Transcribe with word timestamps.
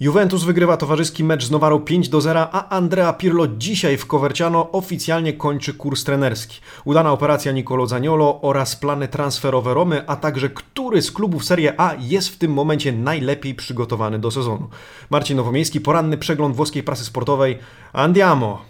Juventus 0.00 0.44
wygrywa 0.44 0.76
towarzyski 0.76 1.24
mecz 1.24 1.44
z 1.44 1.50
Nowarą 1.50 1.80
5 1.80 2.08
do 2.08 2.20
0, 2.20 2.48
a 2.52 2.68
Andrea 2.68 3.12
Pirlo 3.12 3.46
dzisiaj 3.48 3.96
w 3.96 4.06
Coverciano 4.06 4.72
oficjalnie 4.72 5.32
kończy 5.32 5.74
kurs 5.74 6.04
trenerski. 6.04 6.60
Udana 6.84 7.12
operacja 7.12 7.52
Nicolo 7.52 7.86
Zaniolo 7.86 8.40
oraz 8.42 8.76
plany 8.76 9.08
transferowe 9.08 9.74
Romy, 9.74 10.08
a 10.08 10.16
także 10.16 10.50
który 10.50 11.02
z 11.02 11.12
klubów 11.12 11.44
Serie 11.44 11.80
A 11.80 11.94
jest 12.00 12.28
w 12.28 12.38
tym 12.38 12.52
momencie 12.52 12.92
najlepiej 12.92 13.54
przygotowany 13.54 14.18
do 14.18 14.30
sezonu. 14.30 14.68
Marcin 15.10 15.36
Nowomiejski, 15.36 15.80
poranny 15.80 16.18
przegląd 16.18 16.56
włoskiej 16.56 16.82
prasy 16.82 17.04
sportowej. 17.04 17.58
Andiamo! 17.92 18.62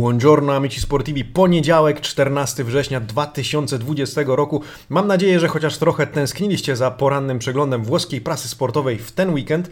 Buongiorno 0.00 0.54
amici 0.54 0.80
sportivi, 0.80 1.24
poniedziałek 1.24 2.00
14 2.00 2.64
września 2.64 3.00
2020 3.00 4.20
roku. 4.26 4.62
Mam 4.88 5.06
nadzieję, 5.06 5.40
że 5.40 5.48
chociaż 5.48 5.78
trochę 5.78 6.06
tęskniliście 6.06 6.76
za 6.76 6.90
porannym 6.90 7.38
przeglądem 7.38 7.84
włoskiej 7.84 8.20
prasy 8.20 8.48
sportowej 8.48 8.98
w 8.98 9.12
ten 9.12 9.34
weekend. 9.34 9.70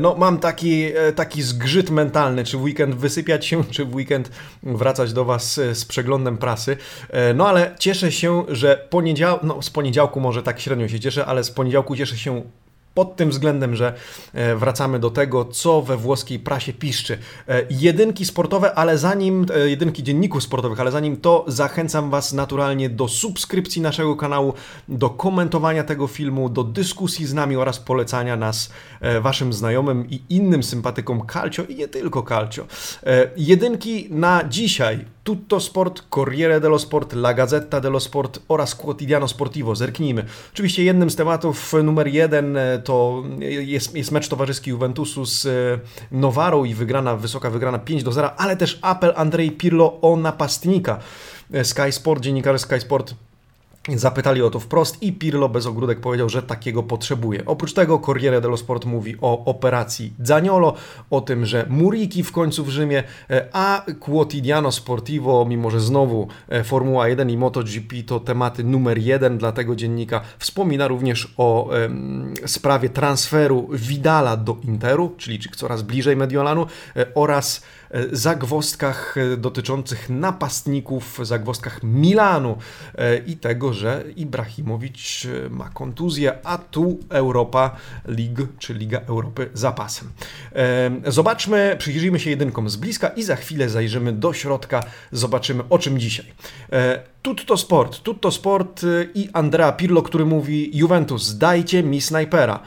No 0.00 0.14
mam 0.14 0.38
taki, 0.38 0.84
e, 0.84 1.12
taki 1.12 1.42
zgrzyt 1.42 1.90
mentalny, 1.90 2.44
czy 2.44 2.58
w 2.58 2.62
weekend 2.62 2.94
wysypiać 2.94 3.46
się, 3.46 3.64
czy 3.64 3.84
w 3.84 3.94
weekend 3.94 4.30
wracać 4.62 5.12
do 5.12 5.24
Was 5.24 5.58
e, 5.58 5.74
z 5.74 5.84
przeglądem 5.84 6.38
prasy. 6.38 6.76
E, 7.10 7.34
no 7.34 7.48
ale 7.48 7.74
cieszę 7.78 8.12
się, 8.12 8.44
że 8.48 8.86
poniedział... 8.90 9.38
no 9.42 9.62
z 9.62 9.70
poniedziałku 9.70 10.20
może 10.20 10.42
tak 10.42 10.60
średnio 10.60 10.88
się 10.88 11.00
cieszę, 11.00 11.26
ale 11.26 11.44
z 11.44 11.50
poniedziałku 11.50 11.96
cieszę 11.96 12.16
się 12.16 12.42
pod 12.98 13.16
tym 13.16 13.30
względem, 13.30 13.76
że 13.76 13.94
e, 14.34 14.56
wracamy 14.56 14.98
do 14.98 15.10
tego, 15.10 15.44
co 15.44 15.82
we 15.82 15.96
włoskiej 15.96 16.38
prasie 16.38 16.72
piszczy. 16.72 17.18
E, 17.48 17.62
jedynki 17.70 18.24
sportowe, 18.24 18.74
ale 18.74 18.98
zanim, 18.98 19.46
e, 19.54 19.68
jedynki 19.68 20.02
dzienników 20.02 20.42
sportowych, 20.42 20.80
ale 20.80 20.90
zanim 20.90 21.16
to 21.16 21.44
zachęcam 21.46 22.10
Was 22.10 22.32
naturalnie 22.32 22.90
do 22.90 23.08
subskrypcji 23.08 23.82
naszego 23.82 24.16
kanału, 24.16 24.54
do 24.88 25.10
komentowania 25.10 25.84
tego 25.84 26.06
filmu, 26.06 26.48
do 26.48 26.64
dyskusji 26.64 27.26
z 27.26 27.34
nami 27.34 27.56
oraz 27.56 27.78
polecania 27.78 28.36
nas 28.36 28.70
Waszym 29.20 29.52
znajomym 29.52 30.10
i 30.10 30.22
innym 30.28 30.62
sympatykom 30.62 31.26
calcio 31.32 31.64
i 31.64 31.74
nie 31.74 31.88
tylko 31.88 32.22
calcio. 32.22 32.66
Jedynki 33.36 34.08
na 34.10 34.44
dzisiaj 34.48 35.04
Tutto 35.28 35.60
Sport, 35.60 36.04
Corriere 36.08 36.58
dello 36.60 36.78
Sport, 36.78 37.12
La 37.12 37.34
Gazzetta 37.34 37.80
dello 37.80 37.98
Sport 37.98 38.40
oraz 38.48 38.74
Quotidiano 38.74 39.28
Sportivo. 39.28 39.74
Zerknijmy. 39.74 40.24
Oczywiście 40.52 40.84
jednym 40.84 41.10
z 41.10 41.16
tematów 41.16 41.74
numer 41.84 42.06
jeden 42.06 42.56
e, 42.56 42.78
to 42.78 43.24
jest, 43.38 43.94
jest 43.94 44.12
mecz 44.12 44.28
towarzyski 44.28 44.70
Juventusu 44.70 45.24
z 45.24 45.46
e, 45.46 45.78
Nowarą 46.12 46.64
i 46.64 46.74
wygrana, 46.74 47.16
wysoka 47.16 47.50
wygrana 47.50 47.78
5 47.78 48.02
do 48.02 48.12
0, 48.12 48.40
ale 48.40 48.56
też 48.56 48.78
apel 48.82 49.12
Andrei 49.16 49.50
Pirlo 49.50 50.00
o 50.00 50.16
napastnika. 50.16 50.98
E, 51.52 51.64
Sky 51.64 51.92
Sport, 51.92 52.22
dziennikarze 52.22 52.58
Sky 52.58 52.80
Sport 52.80 53.14
Zapytali 53.96 54.42
o 54.42 54.50
to 54.50 54.60
wprost 54.60 55.02
i 55.02 55.12
Pirlo 55.12 55.48
bez 55.48 55.66
ogródek 55.66 56.00
powiedział, 56.00 56.28
że 56.28 56.42
takiego 56.42 56.82
potrzebuje. 56.82 57.44
Oprócz 57.46 57.72
tego 57.72 57.98
Corriere 57.98 58.40
dello 58.40 58.56
Sport 58.56 58.84
mówi 58.84 59.16
o 59.20 59.44
operacji 59.44 60.12
Zaniolo, 60.22 60.74
o 61.10 61.20
tym, 61.20 61.46
że 61.46 61.66
Muriki 61.68 62.22
w 62.22 62.32
końcu 62.32 62.64
w 62.64 62.68
Rzymie, 62.68 63.04
e, 63.30 63.48
a 63.52 63.84
Quotidiano 64.00 64.72
Sportivo, 64.72 65.44
mimo 65.44 65.70
że 65.70 65.80
znowu 65.80 66.28
e, 66.48 66.64
Formuła 66.64 67.08
1 67.08 67.30
i 67.30 67.36
MotoGP 67.36 68.02
to 68.06 68.20
tematy 68.20 68.64
numer 68.64 68.98
jeden 68.98 69.38
dla 69.38 69.52
tego 69.52 69.76
dziennika, 69.76 70.20
wspomina 70.38 70.88
również 70.88 71.34
o 71.36 71.62
um, 71.70 72.34
sprawie 72.46 72.88
transferu 72.88 73.68
Vidala 73.72 74.36
do 74.36 74.56
Interu, 74.62 75.14
czyli 75.16 75.38
coraz 75.56 75.82
bliżej 75.82 76.16
Mediolanu 76.16 76.66
e, 76.96 77.06
oraz 77.14 77.62
zagwozdkach 78.12 79.14
dotyczących 79.36 80.10
napastników, 80.10 81.20
zagwozdkach 81.22 81.82
Milanu 81.82 82.56
i 83.26 83.36
tego, 83.36 83.72
że 83.78 84.04
Ibrahimowicz 84.16 85.26
ma 85.50 85.68
kontuzję, 85.68 86.38
a 86.44 86.58
tu 86.58 86.98
Europa 87.08 87.76
League, 88.04 88.46
czy 88.58 88.74
Liga 88.74 89.00
Europy 89.00 89.50
zapasem. 89.54 90.10
Zobaczmy, 91.06 91.76
przyjrzyjmy 91.78 92.20
się 92.20 92.30
jedynkom 92.30 92.70
z 92.70 92.76
bliska 92.76 93.08
i 93.08 93.22
za 93.22 93.36
chwilę 93.36 93.68
zajrzymy 93.68 94.12
do 94.12 94.32
środka, 94.32 94.82
zobaczymy 95.12 95.62
o 95.70 95.78
czym 95.78 95.98
dzisiaj. 95.98 96.26
Tutto 97.22 97.56
Sport, 97.56 98.02
Tutto 98.02 98.30
Sport 98.30 98.82
i 99.14 99.28
Andrea 99.32 99.72
Pirlo, 99.72 100.02
który 100.02 100.24
mówi 100.24 100.76
Juventus, 100.78 101.38
dajcie 101.38 101.82
mi 101.82 102.00
snajpera. 102.00 102.60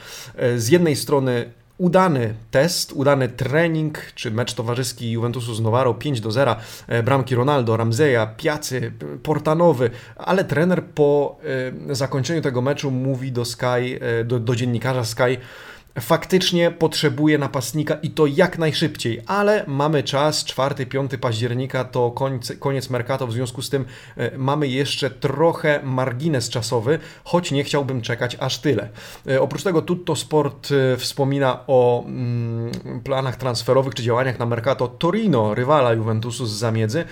Z 0.57 0.69
jednej 0.69 0.95
strony 0.95 1.51
udany 1.81 2.33
test, 2.51 2.91
udany 2.91 3.27
trening, 3.29 3.97
czy 4.15 4.31
mecz 4.31 4.53
towarzyski 4.53 5.11
Juventusu 5.11 5.55
z 5.55 5.61
Nowarą 5.61 5.93
5 5.93 6.21
do 6.21 6.31
0, 6.31 6.55
e, 6.87 7.03
bramki 7.03 7.35
Ronaldo, 7.35 7.77
Ramzeja, 7.77 8.27
Piacy, 8.27 8.91
Portanowy, 9.23 9.89
ale 10.17 10.43
trener 10.43 10.83
po 10.83 11.37
e, 11.89 11.95
zakończeniu 11.95 12.41
tego 12.41 12.61
meczu 12.61 12.91
mówi 12.91 13.31
do 13.31 13.45
Sky, 13.45 13.99
e, 14.01 14.23
do, 14.23 14.39
do 14.39 14.55
dziennikarza 14.55 15.05
Sky, 15.05 15.37
faktycznie 15.99 16.71
potrzebuje 16.71 17.37
napastnika 17.37 17.95
i 17.95 18.09
to 18.09 18.25
jak 18.25 18.57
najszybciej, 18.57 19.21
ale 19.27 19.63
mamy 19.67 20.03
czas, 20.03 20.45
4-5 20.45 21.17
października 21.17 21.83
to 21.83 22.11
koniec, 22.11 22.53
koniec 22.59 22.89
Mercato, 22.89 23.27
w 23.27 23.33
związku 23.33 23.61
z 23.61 23.69
tym 23.69 23.85
e, 24.17 24.37
mamy 24.37 24.67
jeszcze 24.67 25.09
trochę 25.09 25.79
margines 25.83 26.49
czasowy, 26.49 26.99
choć 27.23 27.51
nie 27.51 27.63
chciałbym 27.63 28.01
czekać 28.01 28.37
aż 28.39 28.59
tyle. 28.59 28.89
E, 29.27 29.41
oprócz 29.41 29.63
tego 29.63 29.81
Tutto 29.81 30.15
Sport 30.15 30.69
e, 30.71 30.97
wspomina 30.97 31.59
o 31.67 32.03
mm, 32.05 32.71
planach 33.03 33.35
transferowych 33.35 33.95
czy 33.95 34.03
działaniach 34.03 34.39
na 34.39 34.45
Mercato 34.45 34.87
Torino, 34.87 35.55
rywala 35.55 35.93
Juventusu 35.93 36.45
z 36.45 36.51
zamiedzy. 36.51 37.05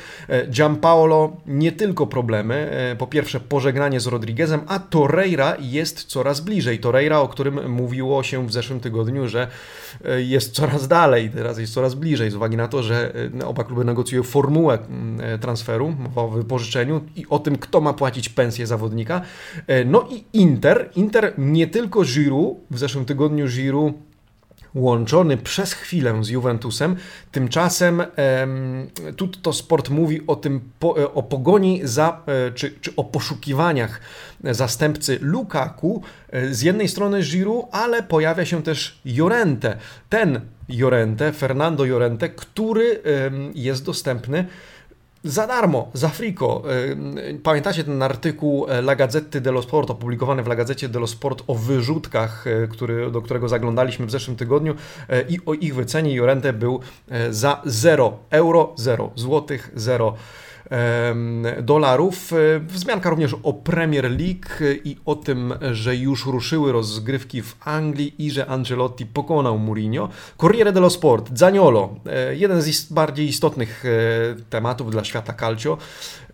Giampaolo 0.49 1.37
nie 1.45 1.71
tylko 1.71 2.07
problemy, 2.07 2.71
po 2.97 3.07
pierwsze 3.07 3.39
pożegnanie 3.39 3.99
z 3.99 4.07
Rodriguezem, 4.07 4.61
a 4.67 4.79
Torreira 4.79 5.55
jest 5.59 6.03
coraz 6.03 6.41
bliżej. 6.41 6.79
Torreira, 6.79 7.19
o 7.19 7.27
którym 7.27 7.71
mówiło 7.71 8.23
się 8.23 8.47
w 8.47 8.51
zeszłym 8.51 8.68
zeszłym 8.69 8.79
tygodniu, 8.79 9.27
że 9.27 9.47
e, 10.05 10.21
jest 10.21 10.51
coraz 10.51 10.87
dalej, 10.87 11.29
teraz 11.29 11.59
jest 11.59 11.73
coraz 11.73 11.95
bliżej, 11.95 12.31
z 12.31 12.35
uwagi 12.35 12.57
na 12.57 12.67
to, 12.67 12.83
że 12.83 13.13
e, 13.41 13.45
oba 13.45 13.63
kluby 13.63 13.85
negocjują 13.85 14.23
formułę 14.23 14.79
e, 15.19 15.37
transferu, 15.37 15.89
mowa 15.89 16.21
o 16.21 16.27
wypożyczeniu 16.27 17.01
i 17.15 17.25
o 17.29 17.39
tym, 17.39 17.57
kto 17.57 17.81
ma 17.81 17.93
płacić 17.93 18.29
pensję 18.29 18.67
zawodnika. 18.67 19.21
No 19.85 20.07
i 20.11 20.23
Inter, 20.33 20.89
Inter 20.95 21.33
nie 21.37 21.67
tylko 21.67 22.03
Giroud, 22.03 22.57
w 22.71 22.79
zeszłym 22.79 23.05
tygodniu 23.05 23.47
Giroud 23.47 23.93
łączony 24.75 25.37
przez 25.37 25.73
chwilę 25.73 26.23
z 26.23 26.29
Juventusem. 26.29 26.95
Tymczasem 27.31 28.03
Tutto 29.15 29.53
Sport 29.53 29.89
mówi 29.89 30.21
o 30.27 30.35
tym, 30.35 30.61
e, 30.83 31.13
o 31.13 31.23
pogoni 31.23 31.81
za, 31.83 32.21
e, 32.25 32.51
czy, 32.51 32.71
czy 32.81 32.95
o 32.95 33.03
poszukiwaniach 33.03 34.01
zastępcy 34.43 35.17
Lukaku. 35.21 36.03
E, 36.29 36.53
z 36.53 36.61
jednej 36.61 36.87
strony 36.87 37.21
Giroud, 37.21 37.65
ale 37.71 38.03
pojawia 38.03 38.45
się 38.45 38.63
też 38.63 39.01
Jorente. 39.05 39.77
Ten 40.09 40.41
Jorente, 40.69 41.33
Fernando 41.33 41.85
Jorente, 41.85 42.29
który 42.29 43.01
jest 43.55 43.85
dostępny 43.85 44.45
za 45.23 45.47
darmo, 45.47 45.91
za 45.93 46.09
frico. 46.09 46.63
Y, 47.29 47.39
pamiętacie 47.43 47.83
ten 47.83 48.03
artykuł 48.03 48.65
e, 48.69 48.79
La 48.79 48.95
Gazzetta 48.95 49.39
dello 49.39 49.61
Sport, 49.61 49.89
opublikowany 49.89 50.43
w 50.43 50.47
La 50.47 50.55
Gazzecie 50.55 50.89
dello 50.89 51.07
Sport 51.07 51.43
o 51.47 51.55
wyrzutkach, 51.55 52.47
e, 52.47 52.67
który, 52.67 53.11
do 53.11 53.21
którego 53.21 53.49
zaglądaliśmy 53.49 54.05
w 54.05 54.11
zeszłym 54.11 54.37
tygodniu 54.37 54.75
e, 55.09 55.21
i 55.21 55.39
o 55.45 55.53
ich 55.53 55.75
wycenie 55.75 56.15
Jorente 56.15 56.53
był 56.53 56.79
za 57.29 57.61
0 57.65 58.17
euro, 58.29 58.73
0 58.77 59.11
złotych, 59.15 59.71
0 59.75 60.15
dolarów. 61.61 62.33
E, 62.33 62.59
wzmianka 62.59 63.09
również 63.09 63.35
o 63.43 63.53
Premier 63.53 64.03
League 64.03 64.79
i 64.83 64.97
o 65.05 65.15
tym, 65.15 65.53
że 65.71 65.95
już 65.95 66.25
ruszyły 66.25 66.71
rozgrywki 66.71 67.41
w 67.41 67.55
Anglii 67.67 68.15
i 68.17 68.31
że 68.31 68.45
Ancelotti 68.45 69.05
pokonał 69.05 69.59
Mourinho. 69.59 70.09
Corriere 70.37 70.71
dello 70.71 70.89
Sport, 70.89 71.29
Zaniolo, 71.33 71.95
e, 72.05 72.35
jeden 72.35 72.61
z 72.61 72.85
bardziej 72.93 73.27
istotnych 73.27 73.85
e, 73.85 73.89
tematów 74.49 74.91
dla 74.91 75.03
świata 75.03 75.33
calcio 75.33 75.77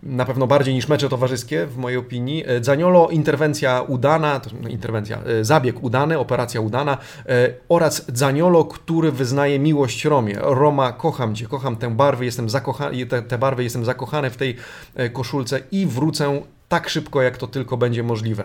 na 0.06 0.24
pewno 0.24 0.46
bardziej 0.46 0.74
niż 0.74 0.88
mecze 0.88 1.08
towarzyskie, 1.08 1.66
w 1.66 1.76
mojej 1.76 1.98
opinii. 1.98 2.44
E, 2.46 2.64
Zaniolo, 2.64 3.08
interwencja 3.08 3.82
udana, 3.82 4.40
to, 4.40 4.50
no, 4.62 4.68
interwencja, 4.68 5.18
e, 5.22 5.44
zabieg 5.44 5.82
udany, 5.82 6.18
operacja 6.18 6.60
udana 6.60 6.98
e, 7.26 7.52
oraz 7.68 8.04
Zaniolo, 8.14 8.64
który 8.64 9.12
wyznaje 9.12 9.58
miłość 9.58 10.04
Romie. 10.04 10.38
Roma, 10.40 10.92
kocham 10.92 11.34
Cię, 11.34 11.46
kocham 11.46 11.76
tę 11.76 11.96
barwę, 11.96 12.24
jestem 12.24 12.50
zakochany, 12.50 13.06
te, 13.06 13.22
te 13.22 13.38
barwy, 13.38 13.64
jestem 13.64 13.84
zakochany 13.84 14.30
w 14.30 14.36
tej 14.36 14.56
koszulce 15.12 15.60
i 15.72 15.86
wrócę 15.86 16.40
tak 16.68 16.88
szybko, 16.88 17.22
jak 17.22 17.36
to 17.36 17.46
tylko 17.46 17.76
będzie 17.76 18.02
możliwe. 18.02 18.44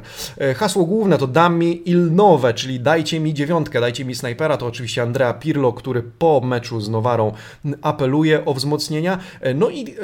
Hasło 0.55 0.85
główne 0.85 1.17
to 1.17 1.27
dami 1.27 1.89
il 1.89 2.15
nowe, 2.15 2.53
czyli 2.53 2.79
dajcie 2.79 3.19
mi 3.19 3.33
dziewiątkę, 3.33 3.81
dajcie 3.81 4.05
mi 4.05 4.15
snajpera. 4.15 4.57
To 4.57 4.65
oczywiście 4.65 5.01
Andrea 5.01 5.33
Pirlo, 5.33 5.73
który 5.73 6.03
po 6.03 6.41
meczu 6.41 6.81
z 6.81 6.89
Nowarą 6.89 7.33
apeluje 7.81 8.45
o 8.45 8.53
wzmocnienia. 8.53 9.19
No 9.55 9.69
i 9.69 9.95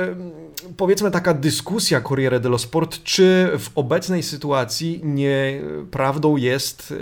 powiedzmy 0.78 1.12
taka 1.12 1.34
dyskusja 1.34 2.02
Corriere 2.02 2.40
dello 2.40 2.58
Sport, 2.58 3.04
czy 3.04 3.50
w 3.60 3.70
obecnej 3.76 4.24
sytuacji 4.24 5.02
nieprawdą 5.04 6.38
jest, 6.38 6.94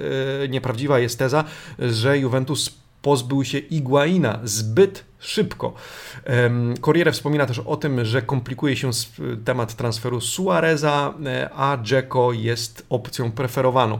nieprawdziwa 0.50 1.00
jest 1.00 1.20
teza, 1.20 1.44
że 1.80 2.18
Juventus 2.20 2.86
pozbył 3.06 3.46
się 3.46 3.58
Iguaina. 3.58 4.40
Zbyt 4.44 5.04
szybko. 5.20 5.74
Corriere 6.82 7.12
wspomina 7.12 7.46
też 7.46 7.60
o 7.60 7.78
tym, 7.78 8.06
że 8.06 8.22
komplikuje 8.22 8.76
się 8.76 8.92
temat 9.46 9.76
transferu 9.76 10.22
Suareza, 10.22 11.14
e, 11.26 11.50
a 11.56 11.78
Dzeko 11.84 12.34
jest 12.34 12.86
opcją 12.90 13.32
preferowaną. 13.32 14.00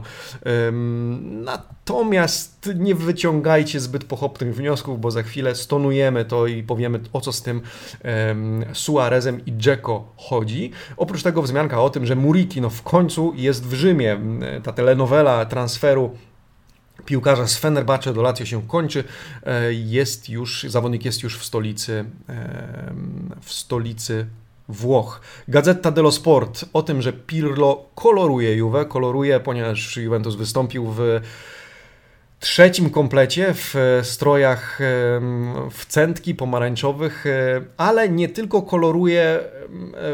Natomiast 1.88 2.70
nie 2.74 2.94
wyciągajcie 2.94 3.80
zbyt 3.80 4.04
pochopnych 4.04 4.54
wniosków, 4.54 5.00
bo 5.00 5.10
za 5.10 5.22
chwilę 5.22 5.54
stonujemy 5.54 6.24
to 6.24 6.46
i 6.46 6.62
powiemy 6.62 7.00
o 7.12 7.20
co 7.20 7.32
z 7.32 7.42
tym 7.42 7.60
Suarezem 8.72 9.46
i 9.46 9.52
Dzeko 9.56 10.12
chodzi. 10.16 10.70
Oprócz 10.96 11.22
tego 11.22 11.42
wzmianka 11.42 11.82
o 11.82 11.90
tym, 11.90 12.06
że 12.06 12.16
Muriki 12.16 12.60
no 12.60 12.70
w 12.70 12.82
końcu 12.82 13.32
jest 13.36 13.66
w 13.66 13.74
Rzymie. 13.74 14.20
Ta 14.62 14.72
telenowela 14.72 15.44
transferu 15.44 16.10
piłkarza 17.04 17.46
z 17.46 17.56
Fenerbahce 17.56 18.14
do 18.14 18.22
Lazio 18.22 18.46
się 18.46 18.62
kończy. 18.62 19.04
E, 19.42 19.72
jest 19.72 20.28
już, 20.28 20.66
zawodnik 20.68 21.04
jest 21.04 21.22
już 21.22 21.38
w 21.38 21.44
stolicy, 21.44 22.04
w 23.40 23.52
stolicy 23.52 24.26
Włoch. 24.68 25.20
Gazeta 25.48 25.90
dello 25.90 26.12
Sport 26.12 26.64
o 26.72 26.82
tym, 26.82 27.02
że 27.02 27.12
Pirlo 27.12 27.84
koloruje 27.94 28.56
Juve, 28.56 28.84
koloruje, 28.88 29.40
ponieważ 29.40 29.96
Juventus 29.96 30.34
wystąpił 30.34 30.86
w 30.86 31.20
trzecim 32.40 32.90
komplecie 32.90 33.54
w 33.54 33.74
strojach 34.02 34.78
w 35.70 35.86
centki 35.88 36.34
pomarańczowych, 36.34 37.26
e, 37.26 37.62
ale 37.76 38.08
nie 38.08 38.28
tylko 38.28 38.62
koloruje 38.62 39.40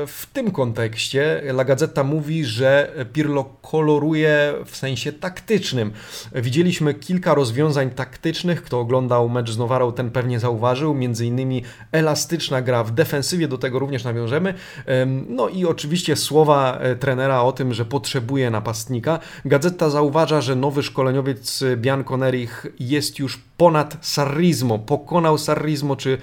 w 0.07 0.27
tym 0.33 0.51
kontekście. 0.51 1.43
La 1.45 1.65
Gazzetta 1.65 2.05
mówi, 2.05 2.45
że 2.45 2.93
Pirlo 3.13 3.45
koloruje 3.45 4.55
w 4.67 4.77
sensie 4.77 5.13
taktycznym. 5.13 5.93
Widzieliśmy 6.35 6.95
kilka 6.95 7.35
rozwiązań 7.35 7.91
taktycznych. 7.91 8.63
Kto 8.63 8.81
oglądał 8.81 9.29
mecz 9.29 9.51
z 9.51 9.59
Nowarą, 9.59 9.93
ten 9.93 10.11
pewnie 10.11 10.41
zauważył. 10.41 10.95
Między 10.95 11.27
innymi 11.27 11.63
elastyczna 11.93 12.63
gra 12.63 12.85
w 12.85 12.91
defensywie, 12.91 13.49
do 13.49 13.59
tego 13.59 13.79
również 13.79 14.05
nawiążemy. 14.05 14.55
No 15.29 15.49
i 15.49 15.65
oczywiście 15.65 16.17
słowa 16.17 16.79
e, 16.79 16.97
trenera 16.97 17.43
o 17.43 17.53
tym, 17.53 17.75
że 17.75 17.85
potrzebuje 17.85 18.51
napastnika. 18.51 19.19
Gazeta 19.45 19.91
zauważa, 19.91 20.41
że 20.41 20.57
nowy 20.57 20.83
szkoleniowiec 20.83 21.65
Bianco 21.77 22.12
Nerich 22.17 22.67
jest 22.81 23.19
już 23.19 23.41
ponad 23.57 23.97
Sarrizmo, 24.01 24.79
pokonał 24.79 25.39
Sarrizmo, 25.39 25.97
czy 25.97 26.19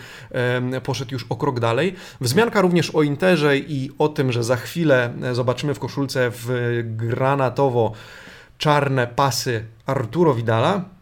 poszedł 0.83 1.13
już 1.13 1.25
o 1.29 1.35
krok 1.35 1.59
dalej. 1.59 1.95
Wzmianka 2.21 2.61
również 2.61 2.95
o 2.95 3.03
Interze 3.03 3.57
i 3.57 3.91
o 3.97 4.09
tym, 4.09 4.31
że 4.31 4.43
za 4.43 4.55
chwilę 4.55 5.13
e, 5.23 5.35
zobaczymy 5.35 5.73
w 5.73 5.79
koszulce 5.79 6.31
w 6.31 6.49
granatowo-czarne 6.83 9.07
pasy 9.07 9.65
Arturo 9.85 10.33
Vidala 10.33 10.98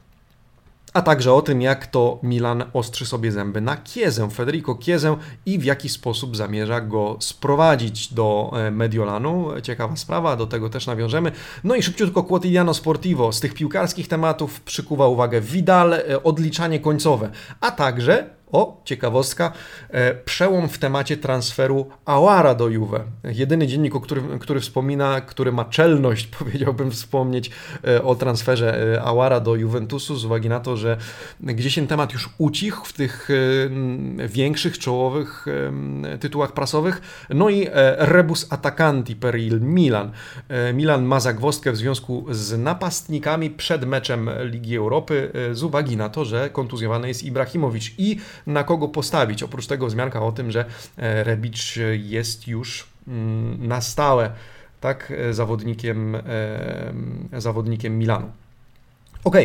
a 0.98 1.02
także 1.02 1.34
o 1.34 1.42
tym, 1.42 1.62
jak 1.62 1.88
to 1.88 2.20
Milan 2.24 2.64
ostrzy 2.74 3.06
sobie 3.06 3.32
zęby 3.32 3.62
na 3.62 3.78
Kiezę, 3.78 4.30
Federico 4.30 4.76
Kiezę 4.76 5.18
i 5.46 5.60
w 5.60 5.64
jaki 5.64 5.90
sposób 5.90 6.38
zamierza 6.38 6.82
go 6.82 7.18
sprowadzić 7.20 8.14
do 8.14 8.52
e, 8.54 8.72
Mediolanu. 8.72 9.48
Ciekawa 9.64 9.96
sprawa, 9.96 10.36
do 10.36 10.48
tego 10.48 10.70
też 10.70 10.88
nawiążemy. 10.88 11.32
No 11.64 11.76
i 11.76 11.84
szybciutko 11.84 12.24
Quotidiano 12.24 12.74
Sportivo. 12.74 13.32
Z 13.32 13.40
tych 13.40 13.54
piłkarskich 13.54 14.08
tematów 14.08 14.62
przykuwa 14.62 15.08
uwagę 15.08 15.42
Vidal, 15.42 15.94
e, 15.94 16.24
odliczanie 16.24 16.80
końcowe, 16.80 17.30
a 17.62 17.72
także 17.72 18.37
o, 18.52 18.82
ciekawostka, 18.86 19.52
e, 19.90 20.16
przełom 20.16 20.70
w 20.70 20.78
temacie 20.78 21.18
transferu 21.18 21.88
Awara 22.06 22.56
do 22.56 22.68
Juve. 22.68 23.04
Jedyny 23.24 23.68
dziennik, 23.68 23.96
o 23.96 24.02
którym, 24.02 24.40
który 24.40 24.60
wspomina, 24.60 25.22
który 25.22 25.52
ma 25.52 25.66
czelność, 25.66 26.28
powiedziałbym, 26.40 26.92
wspomnieć 26.92 27.52
e, 27.88 28.04
o 28.04 28.16
transferze 28.16 28.96
e, 28.96 29.02
Awara 29.02 29.40
do 29.40 29.56
Juventusu, 29.56 30.16
z 30.16 30.26
uwagi 30.26 30.50
na 30.50 30.60
to, 30.60 30.78
że 30.78 30.98
gdzieś 31.40 31.76
ten 31.76 31.88
temat 31.88 32.14
już 32.14 32.30
ucichł 32.38 32.86
w 32.86 32.94
tych 32.94 33.30
większych, 34.28 34.80
czołowych 34.80 35.46
tytułach 36.20 36.52
prasowych. 36.52 37.26
No 37.30 37.50
i 37.50 37.68
rebus 37.98 38.48
atacanti 38.50 39.16
per 39.16 39.40
il 39.40 39.62
Milan. 39.62 40.12
Milan 40.74 41.06
ma 41.06 41.20
zagwozdkę 41.20 41.72
w 41.72 41.78
związku 41.78 42.26
z 42.30 42.58
napastnikami 42.58 43.50
przed 43.50 43.86
meczem 43.86 44.30
Ligi 44.44 44.78
Europy, 44.78 45.32
z 45.52 45.64
uwagi 45.64 45.98
na 45.98 46.10
to, 46.10 46.26
że 46.26 46.50
kontuzjowany 46.50 47.08
jest 47.08 47.24
Ibrahimowicz 47.24 47.94
i 47.98 48.20
na 48.48 48.64
kogo 48.64 48.88
postawić. 48.88 49.44
Oprócz 49.44 49.68
tego 49.68 49.88
wzmianka 49.88 50.22
o 50.22 50.32
tym, 50.32 50.52
że 50.52 50.66
e, 50.98 51.24
Rebic 51.24 51.80
jest 51.94 52.48
już 52.48 52.88
mm, 53.08 53.68
na 53.68 53.82
stałe 53.82 54.32
tak, 54.82 55.14
e, 55.18 55.34
zawodnikiem, 55.34 56.16
e, 56.16 56.22
zawodnikiem 57.42 58.00
Milanu. 58.00 58.32
Ok, 59.24 59.36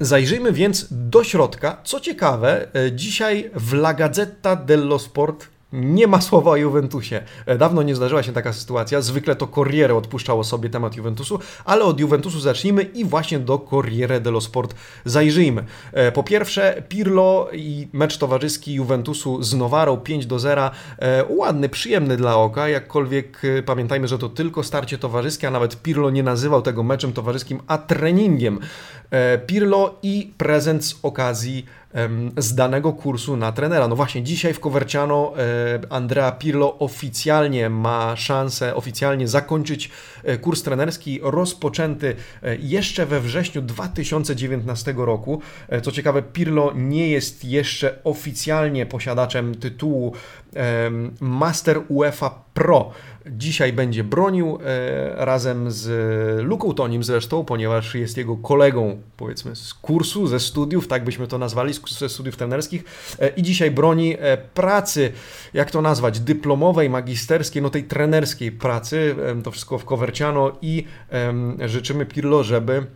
zajrzyjmy 0.00 0.52
więc 0.52 0.86
do 0.90 1.24
środka. 1.24 1.76
Co 1.84 2.00
ciekawe, 2.00 2.68
dzisiaj 2.92 3.50
w 3.54 3.72
La 3.72 3.94
Gazzetta 3.94 4.56
dello 4.56 4.98
Sport 4.98 5.46
nie 5.74 6.06
ma 6.06 6.20
słowa 6.20 6.50
o 6.50 6.56
Juventusie. 6.56 7.22
E, 7.46 7.58
dawno 7.58 7.82
nie 7.82 7.94
zdarzyła 7.94 8.22
się 8.22 8.32
taka 8.32 8.52
sytuacja. 8.52 9.00
Zwykle 9.00 9.36
to 9.36 9.46
Corriere 9.46 9.94
odpuszczało 9.94 10.44
sobie 10.44 10.70
temat 10.70 10.96
Juventusu, 10.96 11.38
ale 11.64 11.84
od 11.84 12.00
Juventusu 12.00 12.40
zacznijmy 12.40 12.82
i 12.82 13.04
właśnie 13.04 13.38
do 13.38 13.58
Corriere 13.58 14.20
dello 14.20 14.40
Sport 14.40 14.74
zajrzyjmy. 15.04 15.64
E, 15.92 16.12
po 16.12 16.22
pierwsze, 16.22 16.82
Pirlo 16.88 17.48
i 17.52 17.88
mecz 17.92 18.18
towarzyski 18.18 18.74
Juventusu 18.74 19.42
z 19.42 19.54
Nowarą 19.54 19.96
5 19.96 20.26
do 20.26 20.38
0. 20.38 20.70
E, 20.98 21.24
ładny, 21.28 21.68
przyjemny 21.68 22.16
dla 22.16 22.36
oka, 22.36 22.68
jakkolwiek 22.68 23.42
pamiętajmy, 23.66 24.08
że 24.08 24.18
to 24.18 24.28
tylko 24.28 24.62
starcie 24.62 24.98
towarzyskie, 24.98 25.48
a 25.48 25.50
nawet 25.50 25.82
Pirlo 25.82 26.10
nie 26.10 26.22
nazywał 26.22 26.62
tego 26.62 26.82
meczem 26.82 27.12
towarzyskim, 27.12 27.60
a 27.66 27.78
treningiem. 27.78 28.58
Pirlo 29.46 29.94
i 30.02 30.32
prezent 30.38 30.84
z 30.84 30.98
okazji 31.02 31.66
z 32.36 32.54
danego 32.54 32.92
kursu 32.92 33.36
na 33.36 33.52
trenera. 33.52 33.88
No 33.88 33.96
właśnie, 33.96 34.22
dzisiaj 34.22 34.54
w 34.54 34.60
Coverciano 34.60 35.32
e, 35.36 35.92
Andrea 35.92 36.32
Pirlo 36.32 36.78
oficjalnie 36.78 37.70
ma 37.70 38.16
szansę 38.16 38.74
oficjalnie 38.74 39.28
zakończyć 39.28 39.90
e, 40.24 40.38
kurs 40.38 40.62
trenerski 40.62 41.20
rozpoczęty 41.22 42.16
e, 42.42 42.56
jeszcze 42.56 43.06
we 43.06 43.20
wrześniu 43.20 43.62
2019 43.62 44.94
roku. 44.96 45.40
Co 45.82 45.92
ciekawe, 45.92 46.22
Pirlo 46.22 46.72
nie 46.74 47.08
jest 47.08 47.44
jeszcze 47.44 47.98
oficjalnie 48.04 48.86
posiadaczem 48.86 49.54
tytułu 49.54 50.14
Master 51.20 51.82
UEFA 51.88 52.44
Pro. 52.54 52.90
Dzisiaj 53.30 53.72
będzie 53.72 54.04
bronił 54.04 54.58
e, 54.64 55.24
razem 55.24 55.70
z 55.70 55.88
Luką 56.42 56.74
Tonim 56.74 57.04
zresztą, 57.04 57.44
ponieważ 57.44 57.94
jest 57.94 58.16
jego 58.16 58.36
kolegą, 58.36 59.02
powiedzmy, 59.16 59.56
z 59.56 59.74
kursu, 59.74 60.26
ze 60.26 60.40
studiów, 60.40 60.88
tak 60.88 61.04
byśmy 61.04 61.26
to 61.26 61.38
nazwali, 61.38 61.74
ze 61.88 62.08
studiów 62.08 62.36
trenerskich. 62.36 62.84
E, 63.20 63.28
I 63.28 63.42
dzisiaj 63.42 63.70
broni 63.70 64.16
e, 64.18 64.36
pracy, 64.36 65.12
jak 65.54 65.70
to 65.70 65.82
nazwać, 65.82 66.20
dyplomowej, 66.20 66.90
magisterskiej, 66.90 67.62
no 67.62 67.70
tej 67.70 67.84
trenerskiej 67.84 68.52
pracy. 68.52 69.16
To 69.44 69.50
wszystko 69.50 69.78
w 69.78 69.84
Coverciano 69.84 70.52
i 70.62 70.84
życzymy 71.66 72.06
Pirlo, 72.06 72.44
żeby 72.44 72.86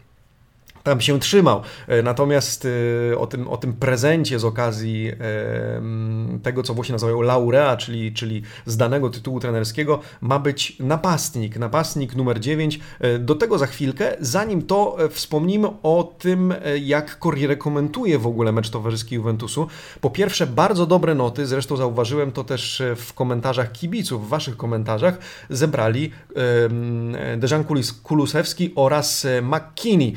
tam 0.83 1.01
się 1.01 1.21
trzymał. 1.21 1.63
E, 1.87 2.03
natomiast 2.03 2.67
e, 3.13 3.19
o 3.19 3.27
tym, 3.27 3.49
o 3.49 3.57
tym 3.57 3.73
prezencie 3.73 4.39
z 4.39 4.45
okazji 4.45 5.13
tego, 6.43 6.63
co 6.63 6.75
Włosi 6.75 6.93
nazywają 6.93 7.23
laurea, 7.23 7.77
czyli, 7.77 8.13
czyli 8.13 8.43
z 8.67 8.77
danego 8.77 9.11
tytułu 9.11 9.41
trenerskiego, 9.41 10.01
ma 10.21 10.39
być 10.39 10.77
napastnik. 10.81 11.57
Napastnik 11.57 12.17
numer 12.17 12.41
9. 12.41 12.81
E, 13.01 13.19
do 13.19 13.35
tego 13.35 13.59
za 13.59 13.67
chwilkę. 13.67 14.17
Zanim 14.21 14.63
to 14.63 14.97
wspomnimy 15.11 15.69
o 15.83 16.15
tym, 16.19 16.55
jak 16.81 17.19
Corriere 17.23 17.57
komentuje 17.57 18.19
w 18.19 18.27
ogóle 18.27 18.53
mecz 18.53 18.71
towarzyski 18.71 19.15
Juventusu. 19.15 19.67
Po 20.01 20.11
pierwsze, 20.11 20.47
bardzo 20.47 20.87
dobre 20.87 21.15
noty, 21.15 21.47
zresztą 21.47 21.77
zauważyłem 21.77 22.33
to 22.33 22.45
też 22.45 22.83
w 22.97 23.13
komentarzach 23.13 23.73
kibiców, 23.73 24.27
w 24.27 24.29
waszych 24.29 24.57
komentarzach, 24.57 25.19
zebrali 25.51 26.13
Dejan 27.37 27.65
Kulusewski 28.03 28.73
oraz 28.75 29.27
McKinney, 29.43 30.15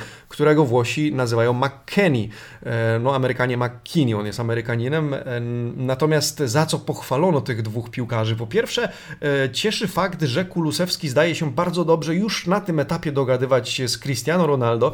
którego 0.52 0.66
Włosi 0.66 1.14
nazywają 1.14 1.54
McKenny. 1.54 2.30
E, 2.64 3.00
no, 3.00 3.16
Amerykanie 3.16 3.58
McKinney, 3.58 4.14
on 4.14 4.26
jest 4.26 4.40
Amerykaninem. 4.40 5.14
E, 5.14 5.40
natomiast 5.76 6.40
za 6.40 6.66
co 6.66 6.80
pochwalono 6.80 7.42
tych 7.42 7.62
dwóch 7.62 7.90
piłkarzy? 7.90 8.36
Po 8.36 8.48
pierwsze, 8.48 8.92
e, 9.22 9.50
cieszy 9.52 9.88
fakt, 9.88 10.22
że 10.22 10.46
Kulusewski 10.46 11.10
zdaje 11.10 11.36
się 11.36 11.52
bardzo 11.52 11.86
dobrze 11.86 12.16
już 12.16 12.48
na 12.48 12.62
tym 12.62 12.80
etapie 12.80 13.12
dogadywać 13.12 13.70
się 13.70 13.88
z 13.88 13.98
Cristiano 13.98 14.48
Ronaldo. 14.48 14.94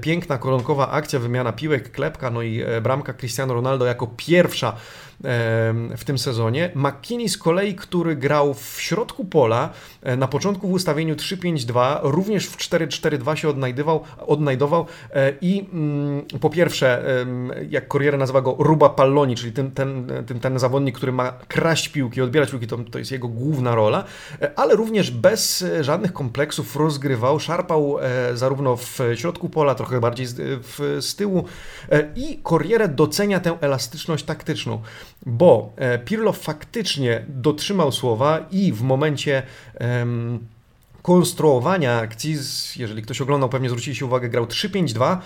Piękna, 0.00 0.38
koronkowa 0.38 0.90
akcja, 0.90 1.18
wymiana 1.18 1.52
piłek, 1.52 1.92
klepka, 1.92 2.30
no 2.30 2.42
i 2.42 2.64
bramka 2.82 3.14
Cristiano 3.14 3.54
Ronaldo 3.54 3.84
jako 3.84 4.06
pierwsza 4.16 4.76
w 5.96 6.02
tym 6.04 6.18
sezonie. 6.18 6.70
McKinney 6.74 7.28
z 7.28 7.38
kolei, 7.38 7.74
który 7.74 8.16
grał 8.16 8.54
w 8.54 8.76
środku 8.80 9.24
pola, 9.24 9.70
na 10.16 10.28
początku 10.28 10.68
w 10.68 10.72
ustawieniu 10.72 11.14
3-5-2, 11.14 11.98
również 12.02 12.46
w 12.46 12.56
4-4-2 12.56 13.34
się 13.34 13.48
odnajdywał, 13.48 14.04
odnajdował, 14.26 14.86
i 15.40 15.66
mm, 15.72 16.22
po 16.40 16.50
pierwsze, 16.50 17.04
jak 17.70 17.88
Corriere 17.88 18.18
nazywa 18.18 18.40
go 18.40 18.56
Ruba 18.58 18.88
Palloni, 18.88 19.36
czyli 19.36 19.52
ten, 19.52 19.70
ten, 19.70 20.12
ten, 20.26 20.40
ten 20.40 20.58
zawodnik, 20.58 20.96
który 20.96 21.12
ma 21.12 21.32
kraść 21.48 21.88
piłki, 21.88 22.22
odbierać 22.22 22.50
piłki, 22.50 22.66
to, 22.66 22.78
to 22.90 22.98
jest 22.98 23.10
jego 23.10 23.28
główna 23.28 23.74
rola, 23.74 24.04
ale 24.56 24.76
również 24.76 25.10
bez 25.10 25.64
żadnych 25.80 26.12
kompleksów 26.12 26.76
rozgrywał, 26.76 27.40
szarpał 27.40 27.96
zarówno 28.34 28.76
w 28.76 28.98
środku 29.14 29.48
pola, 29.48 29.74
trochę 29.74 30.00
bardziej 30.00 30.26
z, 30.26 30.36
w, 30.38 30.98
z 31.00 31.16
tyłu 31.16 31.44
i 32.16 32.40
Corriere 32.48 32.88
docenia 32.88 33.40
tę 33.40 33.58
elastyczność 33.60 34.24
taktyczną, 34.24 34.82
bo 35.26 35.72
Pirlo 36.04 36.32
faktycznie 36.32 37.24
dotrzymał 37.28 37.92
słowa 37.92 38.46
i 38.50 38.72
w 38.72 38.82
momencie 38.82 39.42
konstruowania 41.02 41.98
akcji, 41.98 42.36
jeżeli 42.76 43.02
ktoś 43.02 43.20
oglądał, 43.20 43.48
pewnie 43.48 43.68
zwróciliście 43.68 44.06
uwagę, 44.06 44.28
grał 44.28 44.44
3-5-2, 44.44 45.16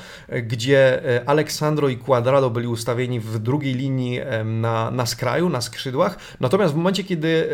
gdzie 0.43 1.05
e, 1.17 1.29
Aleksandro 1.29 1.89
i 1.89 1.97
Quadrado 1.97 2.51
byli 2.51 2.67
ustawieni 2.67 3.21
w 3.21 3.39
drugiej 3.39 3.75
linii 3.75 4.21
na, 4.45 4.91
na 4.91 5.07
skraju, 5.07 5.49
na 5.49 5.61
skrzydłach. 5.61 6.19
Natomiast 6.41 6.75
w 6.75 6.77
momencie, 6.77 7.05
kiedy 7.05 7.49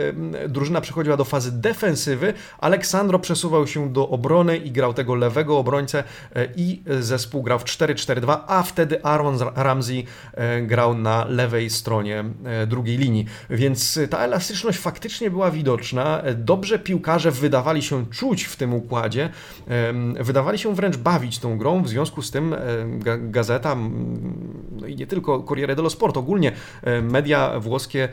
drużyna 0.49 0.81
przechodziła 0.81 1.17
do 1.17 1.25
fazy 1.25 1.53
defensywy, 1.53 2.35
Aleksandro 2.59 3.19
przesuwał 3.19 3.67
się 3.67 3.93
do 3.93 4.09
obrony 4.09 4.57
i 4.57 4.71
grał 4.71 4.95
tego 4.95 5.15
lewego 5.15 5.59
obrońcę 5.59 6.05
e, 6.35 6.49
i 6.57 6.83
zespół 7.01 7.43
grał 7.43 7.59
w 7.59 7.65
4-4-2, 7.65 8.39
a 8.47 8.63
wtedy 8.63 9.05
Aaron 9.05 9.39
Ramsey 9.55 10.05
e, 10.35 10.63
grał 10.63 10.95
na 10.95 11.25
lewej 11.25 11.71
stronie 11.71 12.25
drugiej 12.67 12.97
linii. 12.97 13.27
Więc 13.51 14.01
ta 14.11 14.19
elastyczność 14.19 14.79
faktycznie 14.79 15.31
była 15.31 15.51
widoczna. 15.51 16.23
Dobrze 16.35 16.79
piłkarze 16.79 17.31
wydawali 17.31 17.83
się 17.83 18.07
czuć 18.13 18.45
w 18.45 18.57
tym 18.57 18.75
układzie, 18.75 19.31
wydawali 20.21 20.59
się 20.59 20.75
wręcz 20.75 20.97
bawić 20.97 21.39
tą 21.39 21.59
grą, 21.59 21.83
w 21.83 21.89
związku 21.89 22.23
z 22.23 22.31
tym 22.31 22.55
gazeta, 23.19 23.77
no 24.81 24.87
i 24.87 24.97
nie 24.97 25.07
tylko 25.07 25.43
Corriere 25.43 25.77
dello 25.77 25.91
Sport, 25.91 26.17
ogólnie 26.17 26.53
media 27.03 27.61
włoskie 27.61 28.09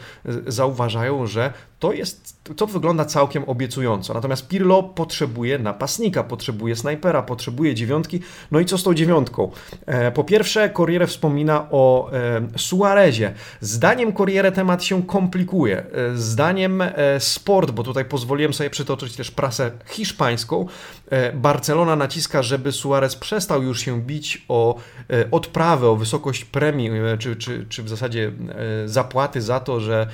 zauważają, 0.48 1.28
że 1.28 1.54
to 1.80 1.94
jest, 1.94 2.40
to 2.56 2.68
wygląda 2.68 3.06
całkiem 3.06 3.44
obiecująco. 3.44 4.14
Natomiast 4.14 4.48
Pirlo 4.48 4.84
potrzebuje 4.84 5.60
napastnika, 5.60 6.24
potrzebuje 6.24 6.76
snajpera, 6.76 7.22
potrzebuje 7.22 7.76
dziewiątki. 7.76 8.20
No 8.52 8.60
i 8.60 8.66
co 8.66 8.78
z 8.78 8.84
tą 8.84 8.94
dziewiątką? 8.94 9.52
E, 9.86 10.12
po 10.12 10.24
pierwsze, 10.24 10.70
Corriere 10.70 11.08
wspomina 11.08 11.68
o 11.72 12.12
Suarezie. 12.58 13.34
Zdaniem 13.62 14.14
Corriere 14.14 14.52
temat 14.52 14.84
się 14.84 15.04
komplikuje. 15.04 15.78
E, 15.78 16.18
zdaniem 16.18 16.82
e, 16.82 17.20
Sport, 17.20 17.72
bo 17.72 17.84
tutaj 17.84 18.06
pozwoliłem 18.06 18.54
sobie 18.54 18.70
przytoczyć 18.70 19.16
też 19.16 19.32
prasę 19.32 19.72
hiszpańską, 19.86 20.66
Barcelona 21.34 21.96
naciska, 21.96 22.44
żeby 22.44 22.72
Suarez 22.72 23.16
przestał 23.16 23.64
już 23.64 23.82
się 23.82 24.02
bić 24.02 24.46
o 24.48 24.76
odprawę, 25.32 25.90
o 25.90 25.96
wysokość 25.96 26.46
premii, 26.46 26.92
czy, 27.20 27.36
czy, 27.36 27.66
czy 27.70 27.84
w 27.84 27.90
zasadzie 27.90 28.32
zapłaty 28.86 29.42
za 29.42 29.60
to, 29.60 29.80
że 29.80 30.08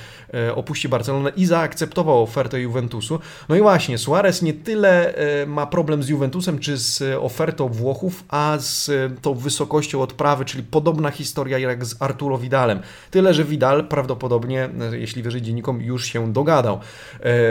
opuści 0.56 0.90
Barcelonę 0.90 1.32
i 1.36 1.46
za 1.46 1.56
zaakceptował 1.56 2.24
ofertę 2.24 2.60
Juventusu. 2.60 3.20
No 3.50 3.56
i 3.56 3.62
właśnie, 3.62 3.98
Suarez 3.98 4.42
nie 4.42 4.54
tyle 4.54 5.16
e, 5.16 5.46
ma 5.46 5.66
problem 5.66 6.04
z 6.04 6.10
Juventusem 6.10 6.60
czy 6.60 6.78
z 6.78 7.18
ofertą 7.20 7.68
Włochów, 7.68 8.24
a 8.30 8.58
z 8.60 8.90
e, 8.90 9.10
tą 9.22 9.34
wysokością 9.34 10.02
odprawy, 10.02 10.46
czyli 10.46 10.64
podobna 10.64 11.12
historia 11.12 11.60
jak 11.60 11.86
z 11.86 12.02
Arturo 12.02 12.38
Vidalem. 12.38 12.80
Tyle, 13.12 13.34
że 13.34 13.44
Vidal 13.44 13.88
prawdopodobnie, 13.88 14.70
e, 14.92 14.98
jeśli 14.98 15.24
wierzyć 15.24 15.46
dziennikom, 15.46 15.82
już 15.82 16.06
się 16.06 16.34
dogadał. 16.34 16.80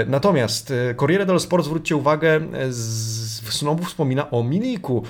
Natomiast 0.06 0.72
Corriere 0.96 1.26
dello 1.26 1.40
Sport, 1.40 1.64
zwróćcie 1.64 1.96
uwagę, 1.96 2.40
znowu 3.50 3.84
wspomina 3.84 4.30
o 4.30 4.42
Miliku. 4.42 5.02